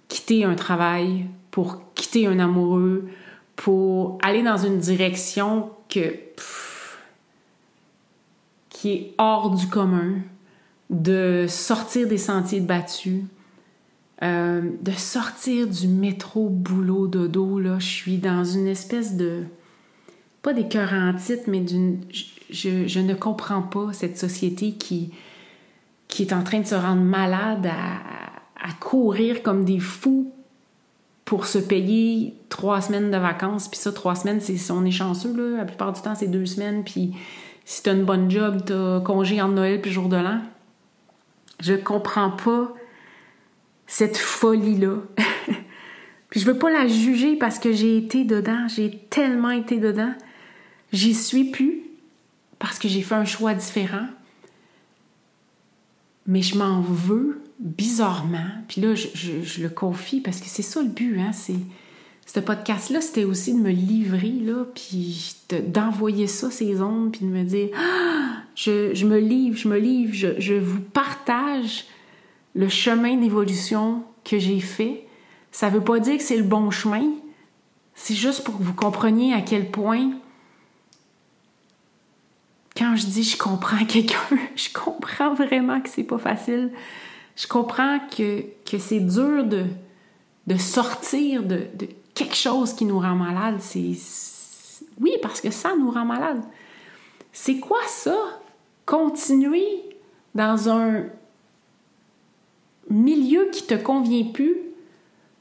quitter 0.07 0.43
un 0.45 0.55
travail, 0.55 1.25
pour 1.51 1.81
quitter 1.95 2.27
un 2.27 2.39
amoureux, 2.39 3.09
pour 3.55 4.17
aller 4.21 4.43
dans 4.43 4.57
une 4.57 4.79
direction 4.79 5.71
que, 5.89 6.15
qui 8.83 8.91
est 8.91 9.13
hors 9.17 9.49
du 9.49 9.67
commun, 9.67 10.15
de 10.89 11.45
sortir 11.47 12.05
des 12.05 12.17
sentiers 12.17 12.59
battus, 12.59 13.21
euh, 14.21 14.61
de 14.81 14.91
sortir 14.91 15.67
du 15.67 15.87
métro 15.87 16.49
boulot 16.49 17.07
dodo. 17.07 17.59
Là, 17.59 17.79
je 17.79 17.85
suis 17.85 18.17
dans 18.17 18.43
une 18.43 18.67
espèce 18.67 19.15
de 19.15 19.43
pas 20.41 20.51
des 20.51 20.67
cœurs 20.67 20.91
en 20.91 21.13
mais 21.47 21.61
d'une 21.61 22.01
je, 22.49 22.99
ne 22.99 23.13
comprends 23.13 23.61
pas 23.61 23.93
cette 23.93 24.17
société 24.17 24.73
qui 24.73 25.13
est 26.19 26.33
en 26.33 26.43
train 26.43 26.59
de 26.59 26.67
se 26.67 26.75
rendre 26.75 27.03
malade 27.03 27.65
à, 27.67 28.73
courir 28.81 29.43
comme 29.43 29.63
des 29.63 29.79
fous 29.79 30.33
pour 31.23 31.45
se 31.45 31.57
payer 31.57 32.35
trois 32.49 32.81
semaines 32.81 33.11
de 33.11 33.17
vacances. 33.17 33.69
Puis 33.69 33.79
ça, 33.79 33.93
trois 33.93 34.15
semaines, 34.15 34.41
c'est, 34.41 34.71
on 34.71 34.83
est 34.83 34.91
chanceux. 34.91 35.55
La 35.55 35.63
plupart 35.63 35.93
du 35.93 36.01
temps, 36.01 36.15
c'est 36.15 36.27
deux 36.27 36.45
semaines. 36.45 36.83
Puis 36.83 37.13
si 37.65 37.83
t'as 37.83 37.93
une 37.93 38.05
bonne 38.05 38.29
job, 38.29 38.63
t'as 38.65 38.99
congé 39.01 39.41
en 39.41 39.49
Noël 39.49 39.81
puis 39.81 39.91
jour 39.91 40.09
de 40.09 40.17
l'an. 40.17 40.41
Je 41.59 41.73
comprends 41.73 42.31
pas 42.31 42.73
cette 43.87 44.17
folie-là. 44.17 44.97
puis 46.29 46.39
je 46.39 46.45
veux 46.45 46.57
pas 46.57 46.71
la 46.71 46.87
juger 46.87 47.35
parce 47.35 47.59
que 47.59 47.71
j'ai 47.71 47.97
été 47.97 48.25
dedans. 48.25 48.67
J'ai 48.67 48.99
tellement 49.09 49.51
été 49.51 49.77
dedans. 49.77 50.13
J'y 50.91 51.13
suis 51.13 51.45
plus 51.45 51.81
parce 52.59 52.79
que 52.79 52.87
j'ai 52.87 53.01
fait 53.01 53.15
un 53.15 53.25
choix 53.25 53.53
différent 53.53 54.07
mais 56.25 56.41
je 56.41 56.57
m'en 56.57 56.81
veux 56.81 57.41
bizarrement. 57.59 58.49
Puis 58.67 58.81
là, 58.81 58.95
je, 58.95 59.61
le 59.61 59.69
confie 59.69 60.21
parce 60.21 60.39
que 60.39 60.47
c'est 60.47 60.61
ça 60.61 60.81
le 60.81 60.89
but, 60.89 61.19
hein. 61.19 61.31
Ce 62.25 62.39
podcast-là, 62.39 63.01
c'était 63.01 63.25
aussi 63.25 63.53
de 63.53 63.59
me 63.59 63.69
livrer, 63.69 64.31
là, 64.41 64.65
puis 64.73 65.35
d'envoyer 65.67 66.27
ça, 66.27 66.49
ces 66.49 66.81
ondes, 66.81 67.11
puis 67.11 67.25
de 67.25 67.31
me 67.31 67.43
dire 67.43 67.69
ah, 67.75 68.41
je, 68.55 69.05
me 69.05 69.19
livre, 69.19 69.57
je 69.57 69.67
me 69.67 69.77
livre, 69.77 70.13
je, 70.13 70.39
je 70.39 70.53
vous 70.53 70.79
partage 70.79 71.85
le 72.55 72.69
chemin 72.69 73.17
d'évolution 73.17 74.03
que 74.23 74.39
j'ai 74.39 74.59
fait. 74.59 75.05
Ça 75.51 75.69
veut 75.69 75.83
pas 75.83 75.99
dire 75.99 76.17
que 76.17 76.23
c'est 76.23 76.37
le 76.37 76.43
bon 76.43 76.71
chemin, 76.71 77.11
c'est 77.95 78.15
juste 78.15 78.43
pour 78.43 78.57
que 78.57 78.63
vous 78.63 78.73
compreniez 78.73 79.33
à 79.33 79.41
quel 79.41 79.69
point 79.69 80.11
quand 82.75 82.95
je 82.95 83.05
dis 83.05 83.23
je 83.23 83.37
comprends 83.37 83.85
quelqu'un, 83.85 84.17
je 84.55 84.69
comprends 84.73 85.33
vraiment 85.33 85.81
que 85.81 85.89
c'est 85.89 86.03
pas 86.03 86.17
facile. 86.17 86.71
Je 87.35 87.47
comprends 87.47 87.99
que, 88.15 88.43
que 88.69 88.77
c'est 88.77 88.99
dur 88.99 89.43
de, 89.43 89.65
de 90.47 90.57
sortir 90.57 91.43
de, 91.43 91.67
quelque 92.13 92.35
chose 92.35 92.73
qui 92.73 92.85
nous 92.85 92.99
rend 92.99 93.15
malade. 93.15 93.57
C'est, 93.59 93.93
oui, 94.99 95.13
parce 95.21 95.41
que 95.41 95.51
ça 95.51 95.75
nous 95.75 95.91
rend 95.91 96.05
malade. 96.05 96.43
C'est 97.31 97.59
quoi 97.59 97.81
ça? 97.87 98.15
Continuer 98.85 99.97
dans 100.35 100.69
un 100.69 101.05
milieu 102.89 103.49
qui 103.51 103.65
te 103.65 103.75
convient 103.75 104.25
plus 104.25 104.57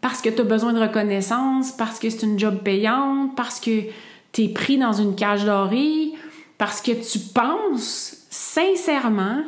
parce 0.01 0.21
que 0.21 0.29
tu 0.29 0.41
as 0.41 0.45
besoin 0.45 0.73
de 0.73 0.81
reconnaissance, 0.81 1.73
parce 1.73 1.99
que 1.99 2.11
c'est 2.11 2.27
une 2.27 2.39
job 2.39 2.59
payante, 2.63 3.37
parce 3.37 3.61
que 3.61 3.83
tu 4.33 4.43
es 4.43 4.49
pris 4.49 4.77
dans 4.77 4.93
une 4.93 5.15
cage 5.15 5.45
dorée, 5.45 6.13
parce 6.59 6.81
que 6.81 6.91
tu 6.93 7.19
penses 7.19 8.27
sincèrement 8.29 9.45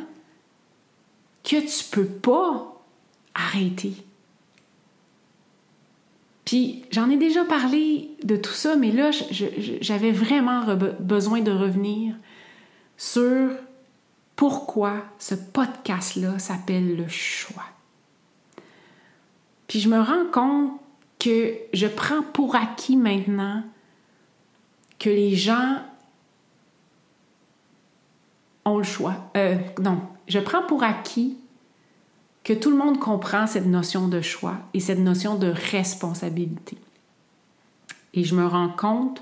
que 1.43 1.57
tu 1.57 1.83
peux 1.91 2.05
pas 2.05 2.81
arrêter. 3.33 3.93
Puis 6.45 6.85
j'en 6.91 7.09
ai 7.09 7.17
déjà 7.17 7.43
parlé 7.43 8.11
de 8.23 8.35
tout 8.35 8.53
ça, 8.53 8.75
mais 8.75 8.91
là, 8.91 9.09
j'avais 9.81 10.11
vraiment 10.11 10.63
besoin 10.99 11.41
de 11.41 11.51
revenir 11.51 12.15
sur 12.97 13.49
pourquoi 14.35 15.03
ce 15.17 15.33
podcast-là 15.33 16.37
s'appelle 16.37 16.95
le 16.95 17.07
choix. 17.07 17.65
Puis 19.67 19.79
je 19.79 19.89
me 19.89 19.99
rends 19.99 20.29
compte 20.31 20.79
que 21.17 21.55
je 21.73 21.87
prends 21.87 22.21
pour 22.21 22.55
acquis 22.55 22.97
maintenant 22.97 23.63
que 24.99 25.09
les 25.09 25.35
gens 25.35 25.79
ont 28.65 28.77
le 28.77 28.83
choix. 28.83 29.15
Euh, 29.35 29.55
non, 29.81 30.01
je 30.27 30.39
prends 30.39 30.61
pour 30.63 30.83
acquis 30.83 31.37
que 32.45 32.53
tout 32.53 32.69
le 32.69 32.77
monde 32.77 32.99
comprend 32.99 33.47
cette 33.47 33.65
notion 33.65 34.07
de 34.07 34.21
choix 34.21 34.57
et 34.75 34.79
cette 34.79 34.99
notion 34.99 35.35
de 35.35 35.51
responsabilité. 35.71 36.77
Et 38.13 38.23
je 38.23 38.35
me 38.35 38.45
rends 38.45 38.69
compte 38.69 39.21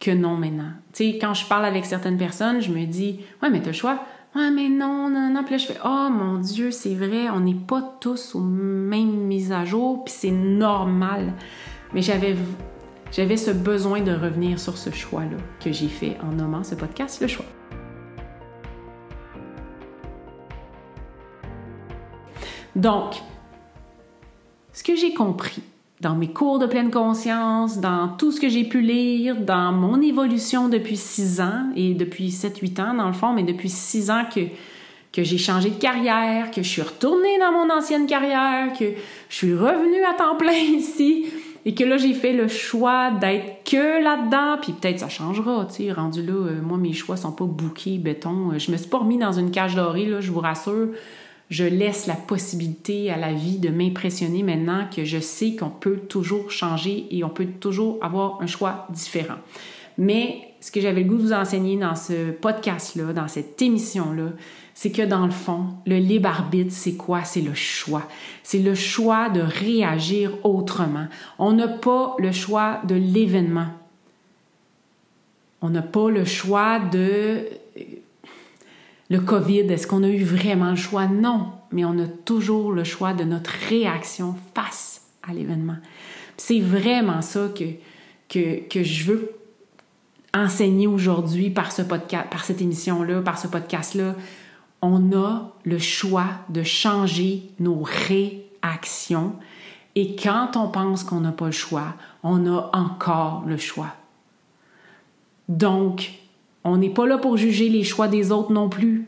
que 0.00 0.10
non 0.10 0.36
maintenant. 0.36 0.72
Tu 0.94 1.12
sais, 1.12 1.18
quand 1.20 1.34
je 1.34 1.46
parle 1.46 1.66
avec 1.66 1.84
certaines 1.84 2.16
personnes, 2.16 2.60
je 2.62 2.72
me 2.72 2.86
dis, 2.86 3.20
ouais, 3.42 3.50
mais 3.50 3.60
t'as 3.60 3.68
le 3.68 3.72
choix. 3.74 4.02
Ouais, 4.34 4.50
mais 4.50 4.70
non, 4.70 5.10
non, 5.10 5.30
non. 5.30 5.44
Puis 5.44 5.52
là, 5.52 5.58
je 5.58 5.66
fais, 5.66 5.78
oh 5.84 6.08
mon 6.10 6.38
Dieu, 6.38 6.70
c'est 6.70 6.94
vrai, 6.94 7.28
on 7.28 7.40
n'est 7.40 7.54
pas 7.54 7.96
tous 8.00 8.34
aux 8.34 8.40
mêmes 8.40 9.26
mises 9.26 9.52
à 9.52 9.66
jour, 9.66 10.04
puis 10.04 10.14
c'est 10.16 10.30
normal. 10.30 11.34
Mais 11.92 12.00
j'avais, 12.00 12.34
j'avais 13.12 13.36
ce 13.36 13.50
besoin 13.50 14.00
de 14.00 14.12
revenir 14.12 14.58
sur 14.58 14.78
ce 14.78 14.90
choix-là 14.90 15.36
que 15.60 15.70
j'ai 15.70 15.88
fait 15.88 16.16
en 16.22 16.34
nommant 16.34 16.64
ce 16.64 16.74
podcast, 16.74 17.20
le 17.20 17.26
choix. 17.26 17.46
Donc, 22.78 23.16
ce 24.72 24.84
que 24.84 24.94
j'ai 24.94 25.12
compris 25.12 25.62
dans 26.00 26.14
mes 26.14 26.28
cours 26.28 26.60
de 26.60 26.66
pleine 26.66 26.92
conscience, 26.92 27.80
dans 27.80 28.06
tout 28.06 28.30
ce 28.30 28.40
que 28.40 28.48
j'ai 28.48 28.62
pu 28.62 28.80
lire, 28.80 29.34
dans 29.34 29.72
mon 29.72 30.00
évolution 30.00 30.68
depuis 30.68 30.96
six 30.96 31.40
ans 31.40 31.64
et 31.74 31.94
depuis 31.94 32.28
7-8 32.28 32.80
ans 32.80 32.94
dans 32.94 33.08
le 33.08 33.14
fond, 33.14 33.32
mais 33.32 33.42
depuis 33.42 33.68
six 33.68 34.12
ans 34.12 34.22
que, 34.32 34.42
j'ai 35.20 35.38
changé 35.38 35.70
de 35.70 35.74
carrière, 35.80 36.52
que 36.52 36.62
je 36.62 36.68
suis 36.68 36.82
retournée 36.82 37.40
dans 37.40 37.50
mon 37.50 37.74
ancienne 37.74 38.06
carrière, 38.06 38.72
que 38.78 38.84
je 39.28 39.34
suis 39.34 39.54
revenue 39.54 40.04
à 40.04 40.14
temps 40.14 40.36
plein 40.36 40.52
ici 40.52 41.26
et 41.64 41.74
que 41.74 41.82
là 41.82 41.96
j'ai 41.96 42.14
fait 42.14 42.32
le 42.32 42.46
choix 42.46 43.10
d'être 43.10 43.64
que 43.68 44.00
là-dedans, 44.00 44.58
puis 44.62 44.72
peut-être 44.72 45.00
ça 45.00 45.08
changera, 45.08 45.66
tu 45.66 45.86
sais, 45.86 45.92
rendu 45.92 46.22
là, 46.22 46.32
euh, 46.32 46.62
moi 46.62 46.78
mes 46.78 46.92
choix 46.92 47.16
sont 47.16 47.32
pas 47.32 47.46
bouqués, 47.46 47.98
béton, 47.98 48.56
je 48.56 48.70
me 48.70 48.76
suis 48.76 48.88
pas 48.88 48.98
remis 48.98 49.18
dans 49.18 49.32
une 49.32 49.50
cage 49.50 49.74
dorée, 49.74 50.06
là, 50.06 50.20
je 50.20 50.30
vous 50.30 50.38
rassure, 50.38 50.90
je 51.50 51.64
laisse 51.64 52.06
la 52.06 52.14
possibilité 52.14 53.10
à 53.10 53.16
la 53.16 53.32
vie 53.32 53.58
de 53.58 53.70
m'impressionner 53.70 54.42
maintenant 54.42 54.86
que 54.94 55.04
je 55.04 55.18
sais 55.18 55.56
qu'on 55.56 55.70
peut 55.70 55.96
toujours 55.96 56.50
changer 56.50 57.06
et 57.10 57.24
on 57.24 57.30
peut 57.30 57.46
toujours 57.46 57.98
avoir 58.02 58.40
un 58.42 58.46
choix 58.46 58.86
différent. 58.90 59.38
Mais 59.96 60.48
ce 60.60 60.70
que 60.70 60.80
j'avais 60.80 61.02
le 61.02 61.08
goût 61.08 61.16
de 61.16 61.22
vous 61.22 61.32
enseigner 61.32 61.76
dans 61.76 61.94
ce 61.94 62.30
podcast-là, 62.30 63.12
dans 63.12 63.28
cette 63.28 63.60
émission-là, 63.60 64.30
c'est 64.74 64.92
que 64.92 65.02
dans 65.02 65.26
le 65.26 65.32
fond, 65.32 65.66
le 65.86 65.96
libre 65.96 66.28
arbitre, 66.28 66.72
c'est 66.72 66.94
quoi? 66.94 67.24
C'est 67.24 67.40
le 67.40 67.54
choix. 67.54 68.04
C'est 68.44 68.60
le 68.60 68.76
choix 68.76 69.28
de 69.28 69.40
réagir 69.40 70.32
autrement. 70.44 71.06
On 71.38 71.52
n'a 71.52 71.66
pas 71.66 72.14
le 72.18 72.30
choix 72.30 72.80
de 72.86 72.94
l'événement. 72.94 73.66
On 75.62 75.70
n'a 75.70 75.82
pas 75.82 76.10
le 76.10 76.24
choix 76.24 76.78
de 76.78 77.48
le 79.08 79.20
COVID. 79.20 79.60
Est-ce 79.70 79.86
qu'on 79.86 80.02
a 80.02 80.08
eu 80.08 80.24
vraiment 80.24 80.70
le 80.70 80.76
choix? 80.76 81.06
Non, 81.06 81.52
mais 81.72 81.84
on 81.84 81.98
a 81.98 82.06
toujours 82.06 82.72
le 82.72 82.84
choix 82.84 83.12
de 83.14 83.24
notre 83.24 83.50
réaction 83.68 84.34
face 84.54 85.02
à 85.28 85.32
l'événement. 85.32 85.76
C'est 86.36 86.60
vraiment 86.60 87.22
ça 87.22 87.48
que, 87.54 87.64
que, 88.28 88.68
que 88.68 88.82
je 88.82 89.04
veux 89.04 89.30
enseigner 90.34 90.86
aujourd'hui 90.86 91.50
par 91.50 91.72
ce 91.72 91.82
podcast, 91.82 92.28
par 92.30 92.44
cette 92.44 92.60
émission-là, 92.60 93.22
par 93.22 93.38
ce 93.38 93.48
podcast-là 93.48 94.14
on 94.82 95.12
a 95.12 95.52
le 95.64 95.78
choix 95.78 96.28
de 96.48 96.62
changer 96.62 97.50
nos 97.58 97.82
réactions. 97.82 99.34
Et 99.94 100.14
quand 100.14 100.56
on 100.56 100.68
pense 100.68 101.02
qu'on 101.02 101.20
n'a 101.20 101.32
pas 101.32 101.46
le 101.46 101.52
choix, 101.52 101.94
on 102.22 102.46
a 102.46 102.70
encore 102.72 103.44
le 103.46 103.56
choix. 103.56 103.94
Donc, 105.48 106.12
on 106.64 106.76
n'est 106.76 106.90
pas 106.90 107.06
là 107.06 107.18
pour 107.18 107.36
juger 107.36 107.68
les 107.68 107.84
choix 107.84 108.08
des 108.08 108.32
autres 108.32 108.52
non 108.52 108.68
plus. 108.68 109.06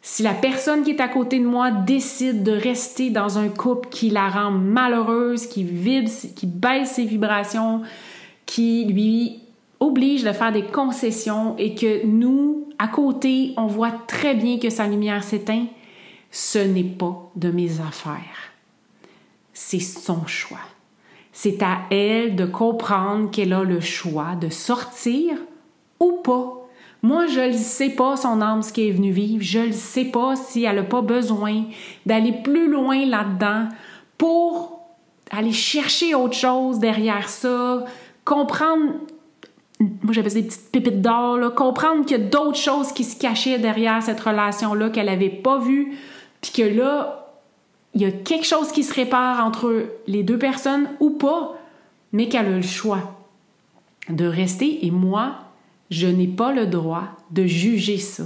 Si 0.00 0.22
la 0.22 0.34
personne 0.34 0.84
qui 0.84 0.90
est 0.90 1.00
à 1.00 1.08
côté 1.08 1.38
de 1.38 1.44
moi 1.44 1.70
décide 1.70 2.42
de 2.42 2.52
rester 2.52 3.10
dans 3.10 3.38
un 3.38 3.48
couple 3.48 3.88
qui 3.88 4.10
la 4.10 4.28
rend 4.28 4.50
malheureuse, 4.50 5.46
qui 5.46 5.64
vibre, 5.64 6.10
qui 6.36 6.46
baisse 6.46 6.92
ses 6.92 7.04
vibrations, 7.04 7.82
qui 8.46 8.84
lui 8.86 9.40
oblige 9.80 10.24
de 10.24 10.32
faire 10.32 10.52
des 10.52 10.64
concessions 10.64 11.56
et 11.58 11.74
que 11.74 12.06
nous, 12.06 12.68
à 12.78 12.88
côté, 12.88 13.52
on 13.56 13.66
voit 13.66 13.92
très 14.06 14.34
bien 14.34 14.58
que 14.58 14.70
sa 14.70 14.86
lumière 14.86 15.22
s'éteint, 15.22 15.66
ce 16.30 16.58
n'est 16.58 16.84
pas 16.84 17.30
de 17.36 17.50
mes 17.50 17.80
affaires. 17.80 18.52
C'est 19.52 19.80
son 19.80 20.26
choix. 20.26 20.58
C'est 21.32 21.62
à 21.62 21.80
elle 21.90 22.36
de 22.36 22.46
comprendre 22.46 23.30
qu'elle 23.30 23.52
a 23.52 23.62
le 23.62 23.80
choix 23.80 24.34
de 24.34 24.48
sortir 24.48 25.36
ou 26.00 26.12
pas. 26.22 26.57
Moi, 27.02 27.26
je 27.26 27.40
ne 27.40 27.52
sais 27.52 27.90
pas 27.90 28.16
son 28.16 28.40
âme 28.40 28.62
ce 28.62 28.72
qu'elle 28.72 28.88
est 28.88 28.92
venue 28.92 29.12
vivre. 29.12 29.42
Je 29.42 29.60
ne 29.60 29.72
sais 29.72 30.06
pas 30.06 30.34
si 30.36 30.64
elle 30.64 30.76
n'a 30.76 30.82
pas 30.82 31.02
besoin 31.02 31.64
d'aller 32.06 32.32
plus 32.32 32.70
loin 32.70 33.06
là-dedans 33.06 33.68
pour 34.16 34.80
aller 35.30 35.52
chercher 35.52 36.14
autre 36.14 36.34
chose 36.34 36.78
derrière 36.78 37.28
ça, 37.28 37.84
comprendre 38.24 38.94
moi 39.80 40.12
j'avais 40.12 40.30
des 40.30 40.42
petites 40.42 40.72
pépites 40.72 41.00
d'or, 41.00 41.54
comprendre 41.54 42.04
qu'il 42.04 42.18
y 42.18 42.20
a 42.20 42.24
d'autres 42.24 42.58
choses 42.58 42.92
qui 42.92 43.04
se 43.04 43.18
cachaient 43.18 43.58
derrière 43.58 44.02
cette 44.02 44.20
relation-là 44.20 44.90
qu'elle 44.90 45.06
n'avait 45.06 45.28
pas 45.28 45.58
vues, 45.58 45.96
puis 46.40 46.50
que 46.52 46.62
là, 46.62 47.36
il 47.94 48.02
y 48.02 48.04
a 48.04 48.10
quelque 48.10 48.46
chose 48.46 48.72
qui 48.72 48.82
se 48.82 48.92
répare 48.92 49.44
entre 49.44 49.86
les 50.06 50.22
deux 50.22 50.38
personnes 50.38 50.88
ou 51.00 51.10
pas, 51.10 51.54
mais 52.12 52.28
qu'elle 52.28 52.46
a 52.46 52.50
le 52.50 52.62
choix 52.62 53.18
de 54.08 54.26
rester 54.26 54.86
et 54.86 54.90
moi, 54.90 55.36
je 55.90 56.06
n'ai 56.06 56.26
pas 56.26 56.52
le 56.52 56.66
droit 56.66 57.08
de 57.30 57.46
juger 57.46 57.98
ça. 57.98 58.24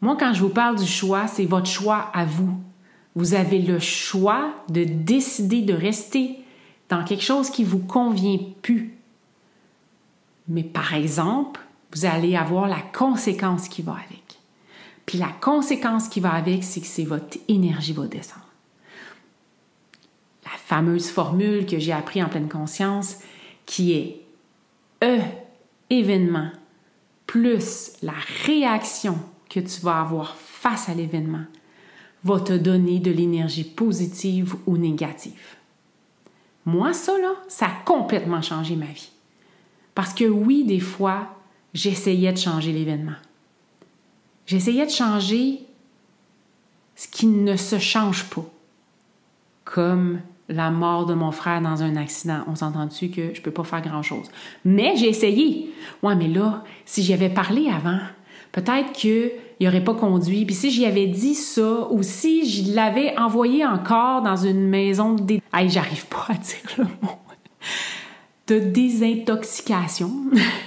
Moi, 0.00 0.16
quand 0.18 0.32
je 0.32 0.40
vous 0.40 0.48
parle 0.48 0.76
du 0.76 0.86
choix, 0.86 1.26
c'est 1.26 1.44
votre 1.44 1.66
choix 1.66 2.10
à 2.14 2.24
vous. 2.24 2.54
Vous 3.14 3.34
avez 3.34 3.60
le 3.60 3.78
choix 3.78 4.54
de 4.68 4.84
décider 4.84 5.62
de 5.62 5.74
rester 5.74 6.38
dans 6.88 7.04
quelque 7.04 7.24
chose 7.24 7.50
qui 7.50 7.64
vous 7.64 7.80
convient 7.80 8.38
plus 8.62 9.00
mais 10.50 10.64
par 10.64 10.94
exemple, 10.94 11.60
vous 11.92 12.04
allez 12.04 12.36
avoir 12.36 12.68
la 12.68 12.80
conséquence 12.80 13.68
qui 13.68 13.82
va 13.82 13.92
avec. 13.92 14.38
Puis 15.06 15.16
la 15.16 15.30
conséquence 15.40 16.08
qui 16.08 16.20
va 16.20 16.32
avec, 16.32 16.64
c'est 16.64 16.80
que 16.80 16.86
c'est 16.86 17.04
votre 17.04 17.38
énergie 17.48 17.92
va 17.92 18.06
descendre. 18.06 18.46
La 20.44 20.50
fameuse 20.50 21.08
formule 21.08 21.66
que 21.66 21.78
j'ai 21.78 21.92
appris 21.92 22.22
en 22.22 22.28
pleine 22.28 22.48
conscience, 22.48 23.18
qui 23.64 23.92
est 23.92 24.20
E 25.04 25.20
événement 25.90 26.50
plus 27.26 27.92
la 28.02 28.14
réaction 28.46 29.18
que 29.48 29.60
tu 29.60 29.80
vas 29.82 30.00
avoir 30.00 30.36
face 30.36 30.88
à 30.88 30.94
l'événement 30.94 31.44
va 32.24 32.40
te 32.40 32.52
donner 32.52 32.98
de 32.98 33.10
l'énergie 33.10 33.64
positive 33.64 34.54
ou 34.66 34.76
négative. 34.76 35.56
Moi, 36.64 36.92
ça, 36.92 37.18
là, 37.18 37.34
ça 37.48 37.66
a 37.66 37.84
complètement 37.84 38.42
changé 38.42 38.76
ma 38.76 38.86
vie. 38.86 39.10
Parce 39.94 40.14
que 40.14 40.24
oui, 40.24 40.64
des 40.64 40.80
fois, 40.80 41.36
j'essayais 41.72 42.32
de 42.32 42.38
changer 42.38 42.72
l'événement. 42.72 43.16
J'essayais 44.46 44.86
de 44.86 44.90
changer 44.90 45.60
ce 46.96 47.08
qui 47.08 47.26
ne 47.26 47.56
se 47.56 47.78
change 47.78 48.28
pas. 48.28 48.44
Comme 49.64 50.20
la 50.50 50.70
mort 50.70 51.06
de 51.06 51.14
mon 51.14 51.30
frère 51.30 51.62
dans 51.62 51.82
un 51.82 51.96
accident. 51.96 52.40
On 52.48 52.56
s'entend 52.56 52.86
dessus 52.86 53.08
que 53.08 53.32
je 53.32 53.40
peux 53.40 53.52
pas 53.52 53.64
faire 53.64 53.80
grand-chose? 53.80 54.30
Mais 54.64 54.96
j'ai 54.96 55.08
essayé. 55.08 55.72
Ouais, 56.02 56.16
mais 56.16 56.28
là, 56.28 56.64
si 56.84 57.02
j'y 57.02 57.14
avais 57.14 57.28
parlé 57.28 57.68
avant, 57.68 58.00
peut-être 58.52 58.92
qu'il 58.92 59.30
n'aurait 59.60 59.84
pas 59.84 59.94
conduit. 59.94 60.44
Puis 60.44 60.54
si 60.54 60.70
j'y 60.70 60.84
avais 60.84 61.06
dit 61.06 61.34
ça, 61.34 61.88
ou 61.90 62.02
si 62.02 62.50
je 62.50 62.74
l'avais 62.74 63.16
envoyé 63.16 63.64
encore 63.64 64.22
dans 64.22 64.36
une 64.36 64.68
maison 64.68 65.14
de... 65.14 65.38
Hey, 65.54 65.70
j'arrive 65.70 66.06
pas 66.06 66.26
à 66.30 66.34
dire 66.34 66.76
le 66.78 66.84
mot 66.84 67.16
de 68.48 68.58
désintoxication, 68.58 70.10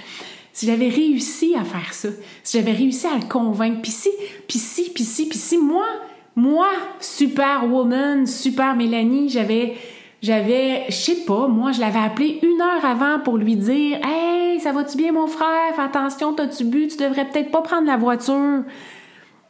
si 0.54 0.66
j'avais 0.66 0.88
réussi 0.88 1.54
à 1.54 1.64
faire 1.64 1.92
ça, 1.92 2.08
si 2.42 2.56
j'avais 2.56 2.72
réussi 2.72 3.06
à 3.06 3.18
le 3.18 3.28
convaincre, 3.28 3.82
puis 3.82 3.90
si, 3.90 4.08
puis 4.48 4.58
si, 4.58 4.90
puis 4.90 5.04
si, 5.04 5.28
puis 5.28 5.38
si, 5.38 5.58
moi, 5.58 5.84
moi, 6.36 6.68
super 7.00 7.64
woman, 7.70 8.26
super 8.26 8.74
Mélanie, 8.74 9.28
j'avais, 9.28 9.76
j'avais, 10.20 10.84
je 10.88 10.94
sais 10.94 11.24
pas, 11.24 11.46
moi, 11.46 11.72
je 11.72 11.80
l'avais 11.80 12.00
appelé 12.00 12.40
une 12.42 12.60
heure 12.60 12.84
avant 12.84 13.20
pour 13.20 13.36
lui 13.36 13.56
dire, 13.56 13.98
hey, 14.04 14.58
ça 14.60 14.72
va-tu 14.72 14.96
bien, 14.96 15.12
mon 15.12 15.26
frère? 15.26 15.74
Fais 15.76 15.82
attention, 15.82 16.32
t'as-tu 16.32 16.64
bu? 16.64 16.88
Tu 16.88 16.96
devrais 16.96 17.26
peut-être 17.26 17.50
pas 17.50 17.62
prendre 17.62 17.86
la 17.86 17.96
voiture. 17.96 18.64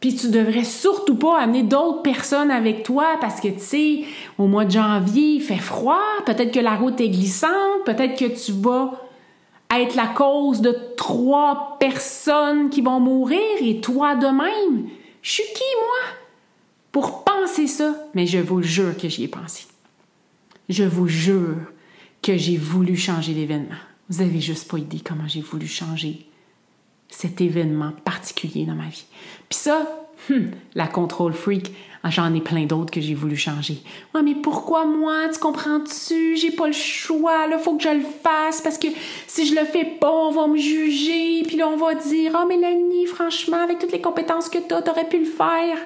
Puis 0.01 0.15
tu 0.15 0.29
devrais 0.29 0.65
surtout 0.65 1.17
pas 1.17 1.39
amener 1.39 1.63
d'autres 1.63 2.03
personnes 2.03 2.51
avec 2.51 2.83
toi 2.83 3.17
parce 3.23 3.41
que, 3.41 3.49
tu 3.49 3.61
sais, 3.61 4.01
au 4.37 4.47
mois 4.47 4.67
de 4.67 4.73
janvier, 4.73 5.37
il 5.37 5.41
fait 5.41 5.57
froid, 5.57 6.03
peut-être 6.27 6.53
que 6.53 6.61
la 6.61 6.75
route 6.75 7.01
est 7.01 7.09
glissante, 7.09 7.85
peut-être 7.87 8.19
que 8.19 8.27
tu 8.27 8.53
vas 8.53 8.93
être 9.75 9.95
la 9.97 10.09
cause 10.09 10.61
de 10.61 10.77
trois 10.99 11.79
personnes 11.81 12.69
qui 12.69 12.83
vont 12.83 13.01
mourir 13.01 13.41
et 13.63 13.81
toi 13.81 14.15
de 14.15 14.27
même. 14.27 14.89
Je 15.23 15.31
suis 15.31 15.43
qui, 15.43 15.63
moi, 15.81 16.19
pour 16.95 17.25
penser 17.25 17.67
ça? 17.67 17.93
Mais 18.15 18.25
je 18.25 18.39
vous 18.39 18.63
jure 18.63 18.97
que 18.97 19.09
j'y 19.09 19.25
ai 19.25 19.29
pensé. 19.29 19.65
Je 20.69 20.85
vous 20.85 21.09
jure 21.09 21.57
que 22.23 22.37
j'ai 22.37 22.57
voulu 22.57 22.97
changer 22.97 23.35
l'événement. 23.35 23.75
Vous 24.09 24.23
avez 24.23 24.41
juste 24.41 24.71
pas 24.71 24.79
idée 24.79 25.01
comment 25.05 25.27
j'ai 25.27 25.41
voulu 25.41 25.67
changer 25.67 26.25
cet 27.09 27.41
événement 27.41 27.91
particulier 28.05 28.65
dans 28.65 28.77
ma 28.77 28.87
vie. 28.87 29.07
Puis 29.49 29.59
ça, 29.59 30.07
hmm, 30.31 30.51
la 30.77 30.87
contrôle 30.87 31.33
freak, 31.33 31.73
j'en 32.05 32.33
ai 32.33 32.41
plein 32.41 32.65
d'autres 32.65 32.93
que 32.93 33.01
j'ai 33.01 33.15
voulu 33.15 33.37
changer. 33.37 33.79
Ouais, 34.15 34.23
mais 34.23 34.37
pourquoi 34.37 34.87
moi? 34.87 35.29
Tu 35.33 35.41
comprends-tu? 35.41 36.37
J'ai 36.37 36.53
pas 36.53 36.69
le 36.69 36.73
choix, 36.73 37.49
là, 37.49 37.59
faut 37.59 37.77
que 37.77 37.83
je 37.83 37.89
le 37.89 38.05
fasse 38.23 38.61
parce 38.61 38.79
que 38.79 38.87
si 39.27 39.49
je 39.49 39.57
le 39.57 39.65
fais 39.65 39.85
pas, 39.85 40.13
on 40.13 40.31
va 40.31 40.47
me 40.47 40.59
juger, 40.59 41.43
puis 41.45 41.57
là, 41.57 41.67
on 41.67 41.77
va 41.77 41.97
dire, 41.97 42.39
oh 42.41 42.47
Mélanie, 42.47 43.07
franchement, 43.07 43.65
avec 43.65 43.81
toutes 43.81 43.91
les 43.91 44.01
compétences 44.01 44.49
que 44.49 44.59
t'as, 44.59 44.81
t'aurais 44.81 45.09
pu 45.09 45.19
le 45.19 45.25
faire. 45.25 45.77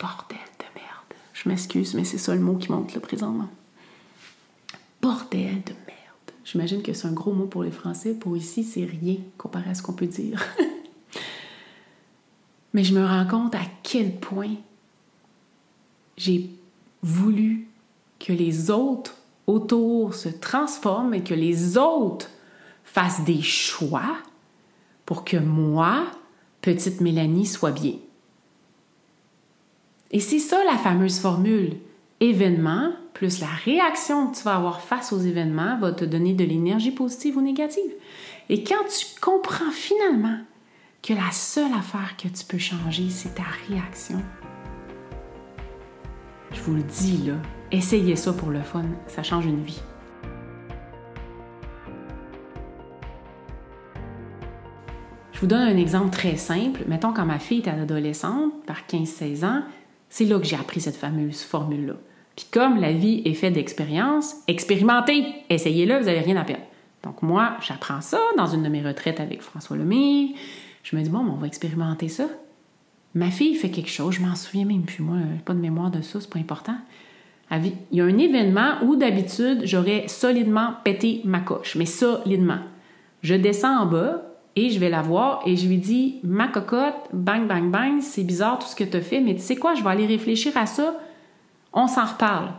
Bordel 0.00 0.38
de 0.58 0.80
merde. 0.80 1.14
Je 1.34 1.48
m'excuse, 1.48 1.94
mais 1.94 2.04
c'est 2.04 2.18
ça 2.18 2.34
le 2.34 2.40
mot 2.40 2.56
qui 2.56 2.72
monte 2.72 2.94
là 2.94 3.00
présentement. 3.00 3.48
Bordel 5.02 5.62
de 5.62 5.74
merde. 5.86 6.30
J'imagine 6.44 6.82
que 6.82 6.94
c'est 6.94 7.06
un 7.06 7.12
gros 7.12 7.32
mot 7.32 7.46
pour 7.46 7.62
les 7.62 7.70
Français. 7.70 8.14
Pour 8.14 8.36
ici, 8.36 8.64
c'est 8.64 8.84
rien 8.84 9.16
comparé 9.36 9.70
à 9.70 9.74
ce 9.74 9.82
qu'on 9.82 9.92
peut 9.92 10.06
dire. 10.06 10.42
Mais 12.72 12.82
je 12.82 12.94
me 12.94 13.04
rends 13.04 13.26
compte 13.26 13.54
à 13.54 13.62
quel 13.82 14.16
point 14.16 14.54
j'ai 16.16 16.50
voulu 17.02 17.68
que 18.18 18.32
les 18.32 18.70
autres 18.70 19.16
autour 19.46 20.14
se 20.14 20.28
transforment 20.28 21.14
et 21.14 21.24
que 21.24 21.34
les 21.34 21.76
autres 21.76 22.30
fassent 22.84 23.24
des 23.24 23.42
choix 23.42 24.16
pour 25.04 25.24
que 25.24 25.36
moi, 25.36 26.06
petite 26.62 27.00
Mélanie, 27.00 27.46
soit 27.46 27.72
bien. 27.72 27.94
Et 30.10 30.20
c'est 30.20 30.40
ça 30.40 30.62
la 30.64 30.76
fameuse 30.76 31.20
formule. 31.20 31.76
Événement 32.18 32.92
plus 33.14 33.40
la 33.40 33.46
réaction 33.64 34.28
que 34.28 34.36
tu 34.38 34.42
vas 34.42 34.56
avoir 34.56 34.80
face 34.80 35.12
aux 35.12 35.18
événements 35.18 35.78
va 35.78 35.92
te 35.92 36.04
donner 36.04 36.32
de 36.32 36.44
l'énergie 36.44 36.90
positive 36.90 37.36
ou 37.36 37.40
négative. 37.40 37.92
Et 38.48 38.64
quand 38.64 38.84
tu 38.88 39.06
comprends 39.20 39.70
finalement 39.70 40.38
que 41.02 41.14
la 41.14 41.30
seule 41.30 41.72
affaire 41.72 42.16
que 42.16 42.28
tu 42.28 42.44
peux 42.44 42.58
changer, 42.58 43.08
c'est 43.08 43.34
ta 43.34 43.44
réaction, 43.68 44.20
je 46.52 46.60
vous 46.62 46.74
le 46.74 46.82
dis 46.82 47.18
là, 47.26 47.34
essayez 47.70 48.16
ça 48.16 48.32
pour 48.32 48.50
le 48.50 48.62
fun, 48.62 48.84
ça 49.06 49.22
change 49.22 49.46
une 49.46 49.62
vie. 49.62 49.80
Je 55.32 55.40
vous 55.40 55.46
donne 55.46 55.62
un 55.62 55.76
exemple 55.78 56.10
très 56.10 56.36
simple. 56.36 56.82
Mettons, 56.86 57.14
quand 57.14 57.24
ma 57.24 57.38
fille 57.38 57.60
était 57.60 57.70
adolescente, 57.70 58.52
par 58.66 58.82
15-16 58.86 59.46
ans, 59.46 59.62
c'est 60.10 60.26
là 60.26 60.38
que 60.38 60.44
j'ai 60.44 60.56
appris 60.56 60.82
cette 60.82 60.96
fameuse 60.96 61.42
formule-là. 61.42 61.94
Puis 62.36 62.46
comme 62.50 62.78
la 62.78 62.92
vie 62.92 63.22
est 63.24 63.34
faite 63.34 63.54
d'expériences, 63.54 64.34
expérimentez, 64.46 65.24
essayez-le, 65.48 65.98
vous 65.98 66.04
n'avez 66.04 66.20
rien 66.20 66.36
à 66.36 66.44
perdre. 66.44 66.64
Donc 67.02 67.22
moi, 67.22 67.56
j'apprends 67.62 68.02
ça 68.02 68.20
dans 68.36 68.46
une 68.46 68.62
de 68.62 68.68
mes 68.68 68.82
retraites 68.82 69.20
avec 69.20 69.40
François 69.40 69.76
Lemay. 69.76 70.34
Je 70.82 70.96
me 70.96 71.02
dis, 71.02 71.08
bon, 71.08 71.20
on 71.20 71.36
va 71.36 71.46
expérimenter 71.46 72.08
ça. 72.08 72.28
Ma 73.14 73.30
fille 73.30 73.54
fait 73.54 73.70
quelque 73.70 73.90
chose, 73.90 74.14
je 74.14 74.20
m'en 74.20 74.34
souviens 74.34 74.64
même 74.64 74.82
plus, 74.82 75.02
moi, 75.02 75.16
pas 75.44 75.54
de 75.54 75.58
mémoire 75.58 75.90
de 75.90 76.02
ça, 76.02 76.20
c'est 76.20 76.30
pas 76.30 76.38
important. 76.38 76.76
Il 77.52 77.74
y 77.90 78.00
a 78.00 78.04
un 78.04 78.18
événement 78.18 78.74
où 78.84 78.94
d'habitude, 78.94 79.62
j'aurais 79.64 80.06
solidement 80.06 80.74
pété 80.84 81.20
ma 81.24 81.40
coche, 81.40 81.74
mais 81.74 81.86
solidement. 81.86 82.60
Je 83.22 83.34
descends 83.34 83.80
en 83.80 83.86
bas 83.86 84.29
je 84.68 84.78
vais 84.78 84.90
la 84.90 85.00
voir 85.00 85.42
et 85.46 85.56
je 85.56 85.66
lui 85.66 85.78
dis 85.78 86.16
Ma 86.22 86.48
cocotte, 86.48 87.08
bang, 87.12 87.46
bang, 87.46 87.70
bang, 87.70 88.00
c'est 88.00 88.24
bizarre 88.24 88.58
tout 88.58 88.66
ce 88.66 88.76
que 88.76 88.84
tu 88.84 88.96
as 88.96 89.00
fait, 89.00 89.20
mais 89.20 89.34
tu 89.34 89.40
sais 89.40 89.56
quoi, 89.56 89.74
je 89.74 89.82
vais 89.82 89.88
aller 89.88 90.06
réfléchir 90.06 90.54
à 90.56 90.66
ça, 90.66 90.98
on 91.72 91.86
s'en 91.86 92.04
reparle. 92.04 92.52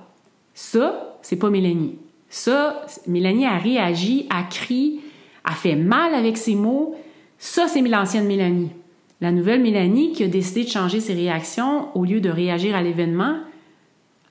Ça, 0.53 1.17
c'est 1.21 1.35
pas 1.35 1.49
Mélanie. 1.49 1.99
Ça, 2.29 2.85
Mélanie 3.07 3.45
a 3.45 3.57
réagi, 3.57 4.25
a 4.29 4.43
crié, 4.43 5.01
a 5.43 5.51
fait 5.51 5.75
mal 5.75 6.15
avec 6.15 6.37
ses 6.37 6.55
mots. 6.55 6.95
Ça, 7.37 7.67
c'est 7.67 7.81
l'ancienne 7.81 8.25
Mélanie. 8.25 8.71
La 9.19 9.31
nouvelle 9.31 9.61
Mélanie 9.61 10.13
qui 10.13 10.23
a 10.23 10.27
décidé 10.27 10.63
de 10.63 10.69
changer 10.69 10.99
ses 10.99 11.13
réactions 11.13 11.95
au 11.95 12.05
lieu 12.05 12.21
de 12.21 12.29
réagir 12.29 12.75
à 12.75 12.81
l'événement, 12.81 13.37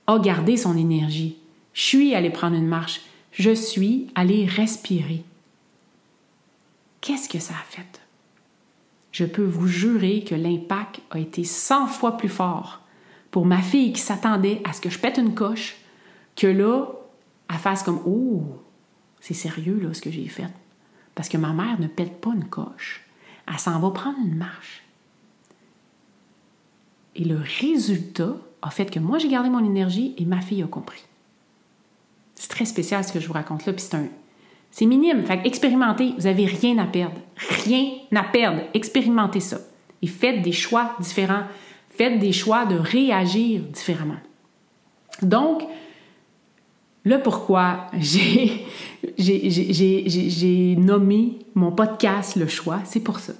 a 0.07 0.19
gardé 0.19 0.57
son 0.57 0.75
énergie. 0.75 1.37
Je 1.73 1.81
suis 1.81 2.15
allée 2.15 2.29
prendre 2.29 2.57
une 2.57 2.67
marche. 2.67 3.01
Je 3.31 3.51
suis 3.51 4.07
allée 4.15 4.45
respirer. 4.45 5.23
Qu'est-ce 7.01 7.27
que 7.27 7.39
ça 7.39 7.53
a 7.53 7.63
fait? 7.63 8.01
Je 9.11 9.25
peux 9.25 9.43
vous 9.43 9.67
jurer 9.67 10.23
que 10.23 10.35
l'impact 10.35 11.01
a 11.09 11.19
été 11.19 11.43
100 11.43 11.87
fois 11.87 12.17
plus 12.17 12.29
fort 12.29 12.81
pour 13.31 13.45
ma 13.45 13.61
fille 13.61 13.93
qui 13.93 14.01
s'attendait 14.01 14.61
à 14.63 14.73
ce 14.73 14.81
que 14.81 14.89
je 14.89 14.99
pète 14.99 15.17
une 15.17 15.33
coche 15.33 15.77
que 16.35 16.47
là, 16.47 16.87
elle 17.49 17.57
fasse 17.57 17.83
comme 17.83 18.01
Oh, 18.05 18.43
c'est 19.19 19.33
sérieux 19.33 19.79
là 19.81 19.93
ce 19.93 20.01
que 20.01 20.11
j'ai 20.11 20.27
fait. 20.27 20.47
Parce 21.15 21.27
que 21.27 21.37
ma 21.37 21.53
mère 21.53 21.79
ne 21.79 21.87
pète 21.87 22.21
pas 22.21 22.31
une 22.33 22.47
coche. 22.47 23.05
Elle 23.47 23.59
s'en 23.59 23.79
va 23.79 23.91
prendre 23.91 24.17
une 24.19 24.35
marche. 24.35 24.83
Et 27.15 27.25
le 27.25 27.41
résultat 27.61 28.35
a 28.61 28.69
fait 28.69 28.89
que 28.89 28.99
moi, 28.99 29.17
j'ai 29.17 29.27
gardé 29.27 29.49
mon 29.49 29.63
énergie 29.63 30.13
et 30.17 30.25
ma 30.25 30.39
fille 30.39 30.63
a 30.63 30.67
compris. 30.67 31.03
C'est 32.35 32.49
très 32.49 32.65
spécial 32.65 33.03
ce 33.03 33.11
que 33.11 33.19
je 33.19 33.27
vous 33.27 33.33
raconte 33.33 33.65
là, 33.65 33.73
puis 33.73 33.81
c'est 33.81 33.95
un. 33.95 34.07
C'est 34.71 34.85
minime. 34.85 35.25
Fait 35.25 35.41
expérimentez, 35.45 36.13
vous 36.17 36.23
n'avez 36.23 36.45
rien 36.45 36.77
à 36.77 36.85
perdre. 36.85 37.19
Rien 37.65 37.85
à 38.15 38.23
perdre. 38.23 38.61
Expérimentez 38.73 39.41
ça. 39.41 39.57
Et 40.01 40.07
faites 40.07 40.41
des 40.41 40.53
choix 40.53 40.95
différents. 40.99 41.43
Faites 41.89 42.19
des 42.19 42.31
choix 42.31 42.65
de 42.65 42.75
réagir 42.75 43.61
différemment. 43.61 44.19
Donc, 45.21 45.63
le 47.03 47.21
pourquoi 47.21 47.87
j'ai, 47.99 48.65
j'ai 49.17 50.75
nommé 50.77 51.39
mon 51.53 51.71
podcast 51.71 52.35
Le 52.37 52.47
choix, 52.47 52.79
c'est 52.85 53.01
pour 53.01 53.19
ça. 53.19 53.33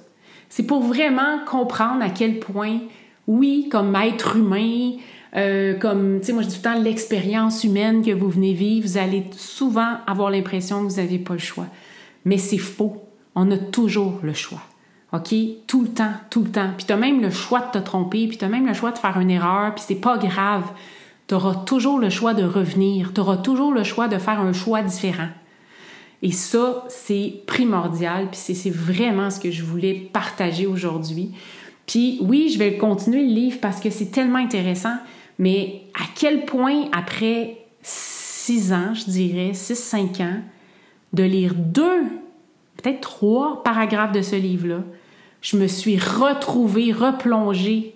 C'est 0.48 0.66
pour 0.66 0.82
vraiment 0.82 1.44
comprendre 1.46 2.02
à 2.02 2.10
quel 2.10 2.38
point 2.38 2.80
oui, 3.26 3.68
comme 3.70 3.94
être 3.96 4.36
humain, 4.36 4.92
euh, 5.34 5.74
comme, 5.78 6.20
tu 6.20 6.26
sais, 6.26 6.32
moi 6.32 6.42
je 6.42 6.48
dis 6.48 6.60
tout 6.60 6.68
le 6.68 6.74
temps 6.74 6.82
l'expérience 6.82 7.64
humaine 7.64 8.04
que 8.04 8.10
vous 8.10 8.28
venez 8.28 8.52
vivre, 8.52 8.86
vous 8.86 8.98
allez 8.98 9.24
souvent 9.32 9.96
avoir 10.06 10.30
l'impression 10.30 10.84
que 10.84 10.92
vous 10.92 11.00
n'avez 11.00 11.18
pas 11.18 11.34
le 11.34 11.38
choix. 11.38 11.66
Mais 12.24 12.38
c'est 12.38 12.58
faux. 12.58 13.02
On 13.34 13.50
a 13.50 13.56
toujours 13.56 14.20
le 14.22 14.34
choix. 14.34 14.62
OK? 15.12 15.34
Tout 15.66 15.82
le 15.82 15.88
temps, 15.88 16.12
tout 16.30 16.42
le 16.42 16.50
temps. 16.50 16.70
Puis 16.76 16.86
tu 16.86 16.92
as 16.92 16.96
même 16.96 17.20
le 17.20 17.30
choix 17.30 17.60
de 17.60 17.78
te 17.78 17.84
tromper, 17.84 18.26
puis 18.28 18.36
tu 18.36 18.44
as 18.44 18.48
même 18.48 18.66
le 18.66 18.74
choix 18.74 18.92
de 18.92 18.98
faire 18.98 19.18
une 19.18 19.30
erreur, 19.30 19.74
puis 19.74 19.84
c'est 19.86 19.94
pas 19.94 20.18
grave. 20.18 20.64
Tu 21.28 21.34
auras 21.34 21.54
toujours 21.64 21.98
le 21.98 22.10
choix 22.10 22.34
de 22.34 22.44
revenir, 22.44 23.12
tu 23.14 23.20
auras 23.20 23.36
toujours 23.38 23.72
le 23.72 23.84
choix 23.84 24.08
de 24.08 24.18
faire 24.18 24.40
un 24.40 24.52
choix 24.52 24.82
différent. 24.82 25.28
Et 26.22 26.30
ça, 26.30 26.84
c'est 26.88 27.42
primordial, 27.46 28.28
puis 28.30 28.38
c'est 28.54 28.70
vraiment 28.70 29.28
ce 29.30 29.40
que 29.40 29.50
je 29.50 29.64
voulais 29.64 30.08
partager 30.12 30.66
aujourd'hui. 30.66 31.32
Puis 31.86 32.18
oui, 32.22 32.50
je 32.52 32.58
vais 32.58 32.76
continuer 32.76 33.26
le 33.26 33.34
livre 33.34 33.58
parce 33.60 33.80
que 33.80 33.90
c'est 33.90 34.12
tellement 34.12 34.38
intéressant, 34.38 34.94
mais 35.42 35.82
à 35.94 36.04
quel 36.14 36.44
point 36.44 36.84
après 36.92 37.56
six 37.82 38.72
ans, 38.72 38.94
je 38.94 39.10
dirais, 39.10 39.54
six, 39.54 39.74
cinq 39.74 40.20
ans, 40.20 40.38
de 41.12 41.24
lire 41.24 41.56
deux, 41.56 42.04
peut-être 42.76 43.00
trois 43.00 43.64
paragraphes 43.64 44.12
de 44.12 44.22
ce 44.22 44.36
livre-là, 44.36 44.84
je 45.40 45.56
me 45.56 45.66
suis 45.66 45.98
retrouvée, 45.98 46.92
replongée 46.92 47.92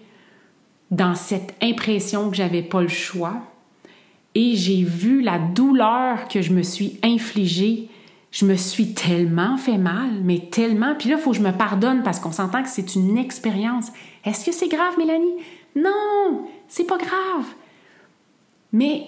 dans 0.90 1.14
cette 1.14 1.54
impression 1.62 2.30
que 2.30 2.36
j'avais 2.36 2.64
pas 2.64 2.82
le 2.82 2.88
choix 2.88 3.36
et 4.34 4.56
j'ai 4.56 4.82
vu 4.82 5.22
la 5.22 5.38
douleur 5.38 6.26
que 6.26 6.42
je 6.42 6.52
me 6.52 6.64
suis 6.64 6.98
infligée 7.04 7.88
je 8.36 8.44
me 8.44 8.56
suis 8.56 8.92
tellement 8.92 9.56
fait 9.56 9.78
mal, 9.78 10.10
mais 10.22 10.40
tellement. 10.50 10.94
Puis 10.94 11.08
là, 11.08 11.16
il 11.16 11.22
faut 11.22 11.30
que 11.30 11.38
je 11.38 11.42
me 11.42 11.52
pardonne 11.52 12.02
parce 12.02 12.20
qu'on 12.20 12.32
s'entend 12.32 12.62
que 12.62 12.68
c'est 12.68 12.94
une 12.94 13.16
expérience. 13.16 13.86
Est-ce 14.26 14.44
que 14.44 14.52
c'est 14.52 14.68
grave, 14.68 14.98
Mélanie? 14.98 15.36
Non, 15.76 16.46
c'est 16.68 16.86
pas 16.86 16.98
grave. 16.98 17.44
Mais 18.72 19.04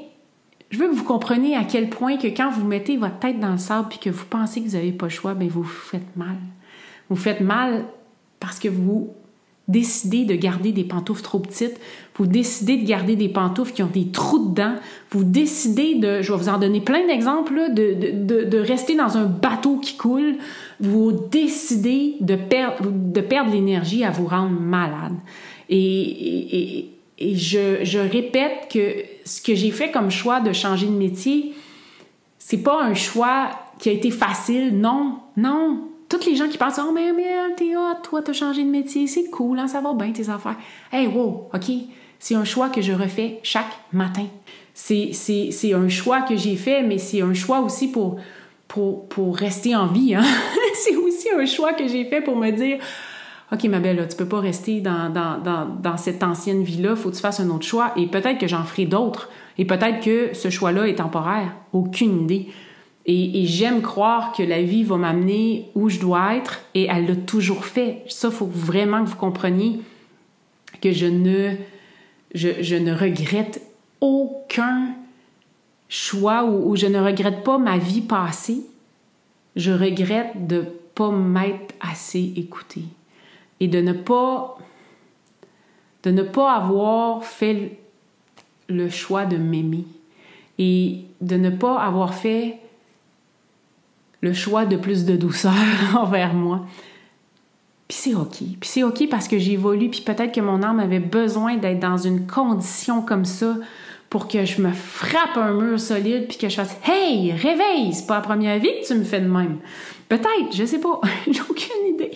je 0.71 0.79
veux 0.79 0.89
que 0.89 0.95
vous 0.95 1.05
compreniez 1.05 1.57
à 1.57 1.65
quel 1.65 1.89
point 1.89 2.19
que 2.19 2.29
quand 2.29 2.51
vous 2.51 2.67
mettez 2.67 2.97
votre 2.97 3.19
tête 3.19 3.41
dans 3.41 3.53
le 3.53 3.59
sable 3.59 3.89
puis 3.89 3.99
que 3.99 4.11
vous 4.11 4.27
pensez 4.27 4.61
que 4.61 4.69
vous 4.69 4.77
n'avez 4.77 4.93
pas 4.93 5.07
le 5.07 5.11
choix, 5.11 5.35
bien, 5.35 5.49
vous 5.49 5.65
faites 5.65 6.17
mal. 6.17 6.37
Vous 7.09 7.17
faites 7.17 7.41
mal 7.41 7.87
parce 8.39 8.59
que 8.59 8.69
vous 8.69 9.11
décidez 9.67 10.25
de 10.25 10.35
garder 10.35 10.73
des 10.73 10.85
pantoufles 10.85 11.23
trop 11.23 11.39
petites, 11.39 11.79
vous 12.17 12.27
décidez 12.27 12.79
de 12.79 12.87
garder 12.87 13.17
des 13.17 13.29
pantoufles 13.29 13.73
qui 13.73 13.83
ont 13.83 13.91
des 13.93 14.09
trous 14.09 14.49
dedans, 14.49 14.75
vous 15.11 15.25
décidez 15.25 15.97
de, 15.97 16.23
je 16.23 16.33
vais 16.33 16.39
vous 16.39 16.49
en 16.49 16.59
donner 16.59 16.81
plein 16.81 17.07
d'exemples, 17.07 17.75
de, 17.75 18.59
rester 18.59 18.97
dans 18.97 19.19
un 19.19 19.25
bateau 19.25 19.77
qui 19.77 19.97
coule, 19.97 20.37
vous 20.81 21.13
décidez 21.13 22.17
de 22.21 22.37
perdre 22.37 23.53
l'énergie 23.53 24.05
à 24.05 24.11
vous 24.11 24.27
rendre 24.27 24.59
malade. 24.59 25.15
Et, 25.69 26.87
je, 27.21 27.99
répète 27.99 28.69
que 28.73 29.05
ce 29.25 29.43
que 29.43 29.55
j'ai 29.55 29.71
fait 29.71 29.91
comme 29.91 30.11
choix 30.11 30.41
de 30.41 30.53
changer 30.53 30.87
de 30.87 30.93
métier, 30.93 31.55
c'est 32.39 32.63
pas 32.63 32.83
un 32.83 32.95
choix 32.95 33.51
qui 33.79 33.89
a 33.89 33.93
été 33.93 34.11
facile, 34.11 34.79
non, 34.79 35.19
non, 35.37 35.89
toutes 36.09 36.27
les 36.27 36.37
gens 36.37 36.49
qui 36.49 36.59
pensent 36.59 36.81
Oh, 36.83 36.93
mais, 36.93 37.13
mais 37.13 37.27
t'es 37.57 37.77
hot, 37.77 38.01
toi, 38.03 38.23
t'as 38.23 38.33
changé 38.33 38.65
de 38.65 38.71
métier, 38.71 39.07
c'est 39.07 39.31
cool, 39.31 39.59
hein, 39.59 39.69
ça 39.69 39.81
va 39.81 39.93
bien 39.95 40.13
tes 40.13 40.29
affaires. 40.31 40.57
Hey, 40.93 41.07
wow, 41.07 41.49
OK, 41.53 41.71
c'est 42.19 42.35
un 42.35 42.45
choix 42.45 42.69
que 42.69 42.81
je 42.81 42.93
refais 42.93 43.41
chaque 43.43 43.73
matin. 43.93 44.27
C'est, 44.75 45.11
c'est, 45.13 45.73
un 45.75 45.89
choix 45.89 46.23
que 46.23 46.37
j'ai 46.37 46.57
fait, 46.57 46.83
mais 46.83 46.99
c'est 46.99 47.21
un 47.21 47.35
choix 47.35 47.61
aussi 47.61 47.89
pour, 47.89 48.19
pour, 48.69 49.09
pour 49.09 49.37
rester 49.37 49.75
en 49.75 49.89
vie. 49.89 50.15
Hein? 50.15 50.25
c'est 50.75 50.97
aussi 50.97 51.29
un 51.31 51.45
choix 51.47 51.73
que 51.73 51.87
j'ai 51.89 52.05
fait 52.05 52.21
pour 52.21 52.37
me 52.37 52.51
dire 52.51 52.79
OK, 53.51 53.65
ma 53.65 53.81
belle, 53.81 53.97
là, 53.97 54.07
tu 54.07 54.17
peux 54.17 54.27
pas 54.27 54.41
rester 54.41 54.81
dans, 54.81 55.09
dans, 55.09 55.39
dans, 55.39 55.67
dans 55.67 55.97
cette 55.97 56.23
ancienne 56.23 56.63
vie-là, 56.63 56.97
faut 56.97 57.09
que 57.11 57.15
tu 57.15 57.23
fasses 57.23 57.41
un 57.41 57.49
autre 57.49 57.65
choix. 57.65 57.93
Et 57.97 58.07
peut-être 58.07 58.39
que 58.39 58.47
j'en 58.47 58.65
ferai 58.65 58.85
d'autres. 58.85 59.31
Et 59.57 59.65
peut-être 59.65 60.01
que 60.05 60.35
ce 60.35 60.51
choix-là 60.51 60.87
est 60.87 60.97
temporaire. 60.97 61.53
Aucune 61.73 62.25
idée. 62.25 62.49
Et, 63.11 63.47
j'aime 63.47 63.81
croire 63.81 64.33
que 64.33 64.43
la 64.43 64.63
vie 64.63 64.85
va 64.85 64.99
m'amener 64.99 65.71
où 65.75 65.89
je 65.89 65.99
dois 65.99 66.37
être 66.37 66.61
et 66.75 66.89
elle 66.91 67.07
l'a 67.07 67.17
toujours 67.17 67.65
fait. 67.65 68.05
Ça, 68.07 68.31
faut 68.31 68.51
vraiment 68.53 69.03
que 69.03 69.09
vous 69.09 69.17
compreniez 69.17 69.81
que 70.83 70.93
je 70.93 71.07
ne, 71.07 71.55
je, 72.35 72.77
ne 72.77 72.93
regrette 72.93 73.63
aucun 74.03 74.89
choix 75.89 76.45
ou, 76.45 76.77
je 76.77 76.87
ne 76.87 77.01
regrette 77.01 77.43
pas 77.45 77.57
ma 77.57 77.79
vie 77.79 78.03
passée. 78.03 78.61
Je 79.57 79.73
regrette 79.73 80.47
de 80.47 80.67
pas 80.95 81.11
m'être 81.11 81.75
assez 81.81 82.35
écoutée 82.37 82.85
et 83.61 83.69
de 83.69 83.81
ne 83.81 83.93
pas 83.93 84.59
de 86.05 86.11
ne 86.11 86.23
pas 86.23 86.55
avoir 86.55 87.25
fait 87.25 87.79
le 88.69 88.89
choix 88.89 89.25
de 89.25 89.37
m'aimer 89.37 89.85
et 90.59 91.05
de 91.21 91.37
ne 91.37 91.51
pas 91.51 91.81
avoir 91.81 92.15
fait 92.15 92.59
le 94.21 94.33
choix 94.33 94.65
de 94.65 94.77
plus 94.77 95.05
de 95.05 95.17
douceur 95.17 95.53
envers 95.97 96.35
moi. 96.35 96.67
Puis 97.89 97.97
c'est 97.99 98.15
OK. 98.15 98.37
Puis 98.39 98.69
c'est 98.69 98.83
OK 98.83 99.09
parce 99.09 99.29
que 99.29 99.39
j'évolue, 99.39 99.89
puis 99.89 100.03
peut-être 100.03 100.33
que 100.33 100.41
mon 100.41 100.63
âme 100.63 100.79
avait 100.79 101.01
besoin 101.01 101.57
d'être 101.57 101.81
dans 101.81 101.97
une 101.97 102.27
condition 102.27 103.03
comme 103.03 103.25
ça 103.25 103.57
pour 104.11 104.29
que 104.29 104.45
je 104.45 104.63
me 104.63 104.73
frappe 104.73 105.37
un 105.37 105.53
mur 105.53 105.79
solide 105.79 106.29
puis 106.29 106.39
que 106.39 106.49
je 106.49 106.55
fasse 106.55 106.77
Hey, 106.85 107.33
réveille, 107.33 107.93
c'est 107.93 108.07
pas 108.07 108.17
la 108.17 108.21
première 108.21 108.59
vie 108.59 108.71
que 108.81 108.87
tu 108.87 108.95
me 108.95 109.05
fais 109.05 109.21
de 109.21 109.29
même. 109.29 109.59
Peut-être, 110.09 110.55
je 110.55 110.65
sais 110.65 110.81
pas, 110.81 111.01
j'ai 111.31 111.41
aucune 111.43 111.95
idée. 111.95 112.13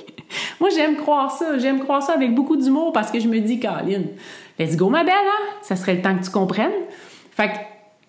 Moi, 0.61 0.71
j'aime 0.71 0.97
croire 0.97 1.31
ça, 1.31 1.59
j'aime 1.59 1.81
croire 1.81 2.03
ça 2.03 2.15
avec 2.15 2.35
beaucoup 2.35 2.57
d'humour 2.57 2.93
parce 2.93 3.11
que 3.11 3.21
je 3.21 3.29
me 3.29 3.39
dis, 3.41 3.61
Caroline, 3.61 4.09
let's 4.59 4.77
go 4.77 4.89
ma 4.89 5.05
belle, 5.05 5.15
hein? 5.15 5.55
Ça 5.63 5.77
serait 5.77 5.97
le 5.97 6.03
temps 6.03 6.17
que 6.17 6.25
tu 6.25 6.31
comprennes. 6.31 6.73
Fait 7.37 7.49
que 7.49 7.55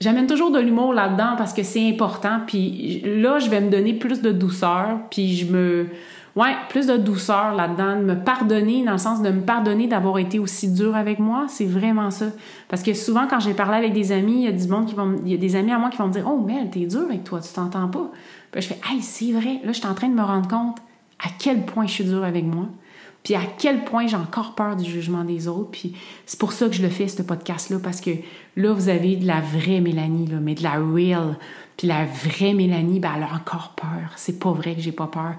J'amène 0.04 0.28
toujours 0.28 0.52
de 0.52 0.60
l'humour 0.60 0.94
là-dedans 0.94 1.36
parce 1.38 1.54
que 1.54 1.64
c'est 1.64 1.88
important. 1.88 2.42
Puis 2.46 3.02
là, 3.06 3.40
je 3.40 3.50
vais 3.50 3.62
me 3.62 3.70
donner 3.70 3.94
plus 3.94 4.22
de 4.22 4.32
douceur. 4.32 5.00
Puis 5.10 5.38
je 5.38 5.46
me. 5.46 5.88
Ouais, 6.36 6.56
plus 6.70 6.88
de 6.88 6.98
douceur 6.98 7.54
là-dedans, 7.54 7.98
de 7.98 8.02
me 8.02 8.16
pardonner, 8.16 8.84
dans 8.84 8.94
le 8.94 8.98
sens 8.98 9.22
de 9.22 9.30
me 9.30 9.42
pardonner 9.42 9.86
d'avoir 9.86 10.18
été 10.18 10.40
aussi 10.40 10.72
dur 10.72 10.96
avec 10.96 11.20
moi, 11.20 11.46
c'est 11.48 11.66
vraiment 11.66 12.10
ça. 12.10 12.26
Parce 12.70 12.82
que 12.82 12.96
souvent, 12.96 13.28
quand 13.28 13.40
j'ai 13.40 13.54
parlé 13.54 13.78
avec 13.78 13.94
des 13.94 14.12
amis, 14.12 14.38
il 14.38 14.44
y 14.46 14.48
a 14.48 14.52
du 14.52 14.68
monde 14.68 14.88
qui 14.88 14.96
vont, 14.96 15.16
il 15.24 15.32
y 15.32 15.36
a 15.36 15.38
des 15.38 15.56
amis 15.56 15.72
à 15.72 15.78
moi 15.78 15.92
qui 15.92 15.98
vont 15.98 16.08
me 16.08 16.14
dire, 16.14 16.28
oh, 16.28 16.40
Mel, 16.40 16.72
t'es 16.72 16.88
dur 16.88 17.02
avec 17.02 17.24
toi, 17.24 17.40
tu 17.40 17.54
t'entends 17.54 17.88
pas. 17.88 18.10
Puis 18.52 18.62
je 18.62 18.68
fais, 18.68 18.80
hey, 18.90 19.02
c'est 19.02 19.32
vrai, 19.32 19.60
là, 19.64 19.74
je 19.74 19.74
suis 19.74 19.86
en 19.86 19.94
train 19.94 20.10
de 20.10 20.16
me 20.16 20.24
rendre 20.24 20.48
compte 20.48 20.78
à 21.24 21.30
quel 21.38 21.66
point 21.66 21.86
je 21.86 21.94
suis 21.94 22.04
dur 22.04 22.24
avec 22.24 22.46
moi, 22.46 22.66
puis 23.24 23.36
à 23.36 23.42
quel 23.58 23.84
point 23.86 24.08
j'ai 24.08 24.18
encore 24.18 24.56
peur 24.56 24.76
du 24.76 24.90
jugement 24.90 25.24
des 25.24 25.48
autres. 25.48 25.70
Puis 25.72 25.96
c'est 26.26 26.40
pour 26.40 26.52
ça 26.52 26.68
que 26.68 26.74
je 26.74 26.82
le 26.82 26.90
fais, 26.90 27.08
ce 27.08 27.22
podcast-là, 27.22 27.78
parce 27.82 28.02
que 28.02 28.10
là, 28.58 28.74
vous 28.74 28.90
avez 28.90 29.18
de 29.18 29.28
la 29.28 29.40
vraie 29.40 29.82
Mélanie, 29.82 30.26
là, 30.26 30.38
mais 30.42 30.56
de 30.56 30.64
la 30.64 30.80
real. 30.80 31.38
Puis 31.78 31.88
la 31.88 32.06
vraie 32.06 32.54
Mélanie, 32.54 33.00
ben, 33.00 33.12
elle 33.18 33.24
a 33.24 33.34
encore 33.36 33.74
peur. 33.76 34.12
C'est 34.16 34.40
pas 34.40 34.52
vrai 34.52 34.76
que 34.76 34.82
j'ai 34.82 34.92
pas 34.92 35.08
peur. 35.08 35.36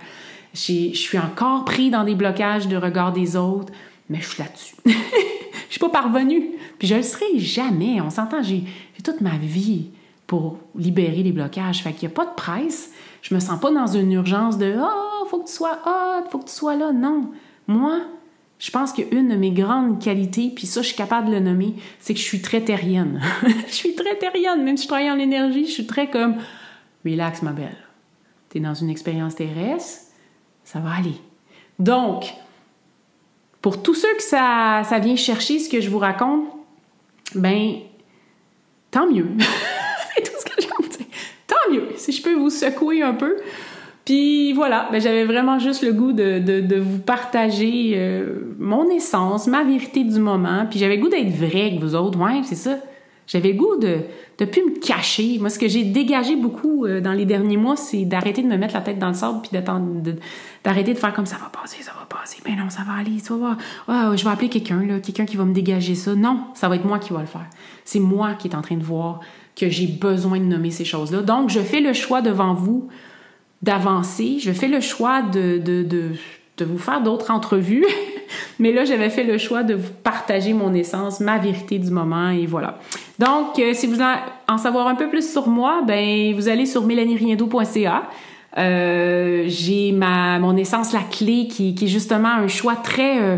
Je 0.55 0.95
suis 0.95 1.19
encore 1.19 1.65
pris 1.65 1.91
dans 1.91 2.05
des 2.05 2.15
blocages 2.15 2.69
de 2.69 2.77
regard 2.77 3.13
des 3.13 3.37
autres, 3.37 3.73
mais 4.09 4.21
je 4.21 4.29
suis 4.29 4.43
là-dessus. 4.43 4.77
Je 5.69 5.81
suis 5.81 5.91
pas 5.91 6.03
parvenue. 6.03 6.51
Puis 6.79 6.87
je 6.87 6.95
le 6.95 7.03
serai 7.03 7.39
jamais. 7.39 8.01
On 8.01 8.09
s'entend, 8.09 8.43
j'ai 8.43 8.63
toute 9.03 9.21
ma 9.21 9.37
vie 9.39 9.87
pour 10.29 10.59
libérer 10.77 11.25
les 11.25 11.33
blocages. 11.33 11.83
Fait 11.83 11.93
qu'il 11.93 12.09
n'y 12.09 12.15
a 12.15 12.17
pas 12.17 12.27
de 12.27 12.35
presse. 12.37 12.93
Je 13.23 13.35
me 13.35 13.41
sens 13.41 13.59
pas 13.59 13.73
dans 13.73 13.89
une 13.89 14.13
urgence 14.13 14.57
de 14.57 14.77
Oh, 14.79 15.27
faut 15.27 15.41
que 15.41 15.49
tu 15.49 15.53
sois 15.53 15.81
hot, 15.85 16.31
faut 16.31 16.39
que 16.39 16.47
tu 16.47 16.55
sois 16.55 16.77
là. 16.77 16.93
Non. 16.93 17.29
Moi, 17.67 18.03
je 18.61 18.71
pense 18.71 18.93
qu'une 18.93 19.29
de 19.29 19.35
mes 19.35 19.51
grandes 19.51 20.01
qualités, 20.01 20.53
puis 20.55 20.69
ça, 20.69 20.81
je 20.81 20.87
suis 20.89 20.97
capable 20.97 21.27
de 21.29 21.33
le 21.33 21.41
nommer, 21.41 21.75
c'est 21.99 22.15
que 22.15 22.21
je 22.21 22.25
suis 22.25 22.41
très 22.41 22.61
terrienne. 22.61 23.21
je 23.67 23.73
suis 23.75 23.97
très 23.97 24.17
terrienne. 24.17 24.63
Même 24.63 24.77
si 24.77 24.85
je 24.85 24.89
travaille 24.89 25.11
en 25.11 25.19
énergie, 25.19 25.67
je 25.67 25.73
suis 25.73 25.87
très 25.87 26.09
comme 26.09 26.37
Relax, 27.05 27.43
ma 27.43 27.51
belle. 27.51 27.77
Tu 28.51 28.59
es 28.59 28.61
dans 28.61 28.75
une 28.75 28.91
expérience 28.91 29.35
terrestre 29.35 30.04
ça 30.65 30.81
va 30.81 30.91
aller. 30.99 31.15
Donc, 31.79 32.33
pour 33.61 33.83
tous 33.83 33.95
ceux 33.95 34.15
que 34.17 34.23
ça, 34.23 34.83
ça 34.85 34.99
vient 34.99 35.17
chercher, 35.17 35.59
ce 35.59 35.69
que 35.69 35.81
je 35.81 35.89
vous 35.89 35.99
raconte, 35.99 36.45
ben, 37.35 37.77
tant 38.91 39.07
mieux. 39.11 39.29
C'est 40.15 40.23
tout 40.23 40.39
ce 40.39 40.45
que 40.45 40.61
j'ai 40.61 40.69
envie 40.79 40.89
de 40.89 40.97
dire. 40.97 41.07
Tant 41.47 41.73
mieux, 41.73 41.89
si 41.97 42.13
je 42.13 42.23
peux 42.23 42.35
vous 42.35 42.51
secouer 42.51 43.03
un 43.03 43.15
peu. 43.15 43.37
Puis 44.05 44.53
voilà, 44.53 44.89
ben, 44.93 45.01
j'avais 45.01 45.25
vraiment 45.25 45.59
juste 45.59 45.83
le 45.83 45.93
goût 45.93 46.13
de, 46.13 46.79
vous 46.79 46.99
partager 46.99 47.95
euh, 47.97 48.55
mon 48.59 48.91
essence, 48.91 49.47
ma 49.47 49.65
vérité 49.65 50.05
du 50.05 50.21
moment. 50.21 50.67
Puis 50.69 50.79
j'avais 50.79 50.99
goût 50.99 51.09
d'être 51.09 51.31
vrai 51.35 51.69
avec 51.69 51.81
vous 51.81 51.95
autres. 51.95 52.19
Ouais, 52.19 52.43
c'est 52.45 52.55
ça. 52.55 52.77
J'avais 53.27 53.53
le 53.53 53.59
goût 53.59 53.77
de 53.81 54.01
ne 54.41 54.47
plus 54.47 54.63
me 54.63 54.79
cacher. 54.81 55.39
Moi, 55.39 55.49
ce 55.49 55.59
que 55.59 55.67
j'ai 55.67 55.85
dégagé 55.85 56.37
beaucoup 56.37 56.85
euh, 56.85 57.01
dans 57.01 57.13
les 57.13 57.25
derniers 57.25 57.57
mois, 57.57 57.77
c'est 57.77 58.05
d'arrêter 58.05 58.43
de 58.43 58.49
me 58.49 58.57
mettre 58.57 58.75
la 58.75 58.83
tête 58.83 58.99
dans 58.99 59.09
le 59.09 59.15
sable 59.15 59.41
puis 59.41 59.51
d'arrêter 60.63 60.93
de, 60.93 60.99
faire 60.99 61.15
comme 61.15 61.25
ça 61.25 61.37
va 61.37 61.49
passer, 61.49 61.83
ça 61.83 61.93
va 61.99 62.07
passer. 62.07 62.39
Mais 62.47 62.55
non, 62.55 62.69
ça 62.69 62.83
va 62.83 62.95
aller, 63.01 63.19
ça 63.19 63.35
va. 63.37 63.57
Ah, 63.89 64.13
je 64.15 64.25
vais 64.25 64.31
appeler 64.31 64.51
quelqu'un, 64.51 65.01
quelqu'un 65.01 65.25
qui 65.25 65.37
va 65.37 65.45
me 65.45 65.55
dégager 65.55 65.95
ça. 65.95 66.15
Non, 66.15 66.45
ça 66.55 66.69
va 66.69 66.77
être 66.77 66.85
moi 66.85 66.99
qui 66.99 67.13
va 67.13 67.21
le 67.21 67.27
faire. 67.27 67.49
C'est 67.85 68.01
moi 68.01 68.35
qui 68.35 68.49
est 68.49 68.55
en 68.55 68.63
train 68.63 68.77
de 68.77 68.85
voir 68.85 69.21
que 69.57 69.71
j'ai 69.71 69.87
besoin 69.87 70.39
de 70.39 70.45
nommer 70.45 70.71
ces 70.71 70.85
choses-là. 70.85 71.23
Donc, 71.23 71.49
je 71.49 71.61
fais 71.61 71.81
le 71.81 71.93
choix 71.93 72.21
devant 72.21 72.53
vous 72.55 72.89
d'avancer. 73.63 74.39
Je 74.41 74.53
fais 74.53 74.69
le 74.69 74.81
choix 74.81 75.23
de, 75.23 75.59
de, 75.59 75.83
de 75.85 76.65
vous 76.65 76.79
faire 76.79 77.03
d'autres 77.03 77.31
entrevues. 77.31 77.87
Mais 78.59 78.73
là, 78.73 78.85
j'avais 78.85 79.11
fait 79.11 79.25
le 79.25 79.39
choix 79.39 79.63
de 79.63 79.75
vous 79.75 79.93
partager 80.03 80.53
mon 80.53 80.75
essence, 80.75 81.21
ma 81.21 81.39
vérité 81.39 81.79
du 81.79 81.91
moment, 81.91 82.31
et 82.31 82.47
voilà. 82.47 82.79
Donc, 83.19 83.59
euh, 83.59 83.73
si 83.75 83.87
vous 83.87 83.95
voulez 83.95 84.07
en 84.49 84.59
savoir 84.59 84.89
un 84.89 84.95
peu 84.95 85.09
plus 85.09 85.31
sur 85.31 85.49
moi, 85.49 85.83
ben 85.87 86.35
vous 86.35 86.49
allez 86.49 86.67
sur 86.67 86.85
mélanieriendo.ca. 86.85 88.05
Euh, 88.57 89.45
j'ai 89.49 89.93
ma 89.93 90.39
mon 90.39 90.57
essence 90.57 90.93
la 90.93 91.01
clé 91.01 91.49
qui, 91.49 91.75
qui 91.75 91.87
est 91.87 91.89
justement 91.89 92.29
un 92.29 92.47
choix 92.47 92.77
très 92.77 93.21
euh, 93.21 93.37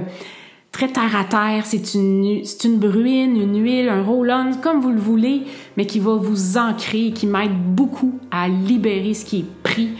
très 0.72 0.88
terre 0.88 1.16
à 1.16 1.24
terre. 1.24 1.64
C'est 1.64 1.94
une 1.94 2.44
c'est 2.44 2.64
une 2.68 2.78
bruine, 2.78 3.36
une 3.40 3.62
huile, 3.62 3.88
un 3.88 4.02
roll-on, 4.02 4.52
comme 4.62 4.80
vous 4.80 4.90
le 4.90 5.00
voulez, 5.00 5.42
mais 5.76 5.86
qui 5.86 6.00
va 6.00 6.16
vous 6.16 6.58
ancrer, 6.58 7.12
qui 7.12 7.26
m'aide 7.26 7.56
beaucoup 7.56 8.18
à 8.30 8.48
libérer 8.48 9.14
ce 9.14 9.24
qui 9.24 9.40
est 9.40 9.62
pris 9.62 9.90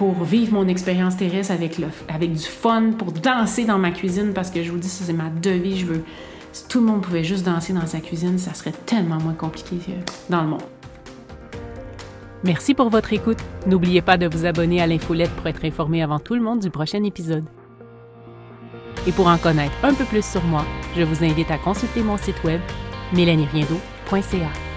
pour 0.00 0.24
vivre 0.24 0.54
mon 0.54 0.66
expérience 0.66 1.18
terrestre 1.18 1.52
avec, 1.52 1.76
le, 1.76 1.88
avec 2.08 2.32
du 2.32 2.42
fun, 2.42 2.92
pour 2.96 3.12
danser 3.12 3.66
dans 3.66 3.76
ma 3.76 3.90
cuisine, 3.90 4.32
parce 4.32 4.50
que 4.50 4.62
je 4.62 4.70
vous 4.70 4.78
dis, 4.78 4.88
c'est 4.88 5.12
ma 5.12 5.28
devise. 5.28 5.80
Je 5.80 5.84
veux, 5.84 6.04
si 6.52 6.66
tout 6.68 6.80
le 6.80 6.86
monde 6.86 7.02
pouvait 7.02 7.22
juste 7.22 7.44
danser 7.44 7.74
dans 7.74 7.86
sa 7.86 8.00
cuisine, 8.00 8.38
ça 8.38 8.54
serait 8.54 8.72
tellement 8.86 9.18
moins 9.18 9.34
compliqué 9.34 9.76
dans 10.30 10.40
le 10.40 10.48
monde. 10.48 10.62
Merci 12.44 12.72
pour 12.72 12.88
votre 12.88 13.12
écoute. 13.12 13.36
N'oubliez 13.66 14.00
pas 14.00 14.16
de 14.16 14.26
vous 14.26 14.46
abonner 14.46 14.80
à 14.80 14.86
l'infolette 14.86 15.32
pour 15.32 15.46
être 15.48 15.66
informé 15.66 16.02
avant 16.02 16.18
tout 16.18 16.34
le 16.34 16.40
monde 16.40 16.60
du 16.60 16.70
prochain 16.70 17.04
épisode. 17.04 17.44
Et 19.06 19.12
pour 19.12 19.26
en 19.26 19.36
connaître 19.36 19.74
un 19.82 19.92
peu 19.92 20.04
plus 20.04 20.24
sur 20.24 20.42
moi, 20.44 20.64
je 20.96 21.02
vous 21.02 21.22
invite 21.22 21.50
à 21.50 21.58
consulter 21.58 22.02
mon 22.02 22.16
site 22.16 22.42
web 22.42 22.62
mélanieriendo.ca. 23.12 24.69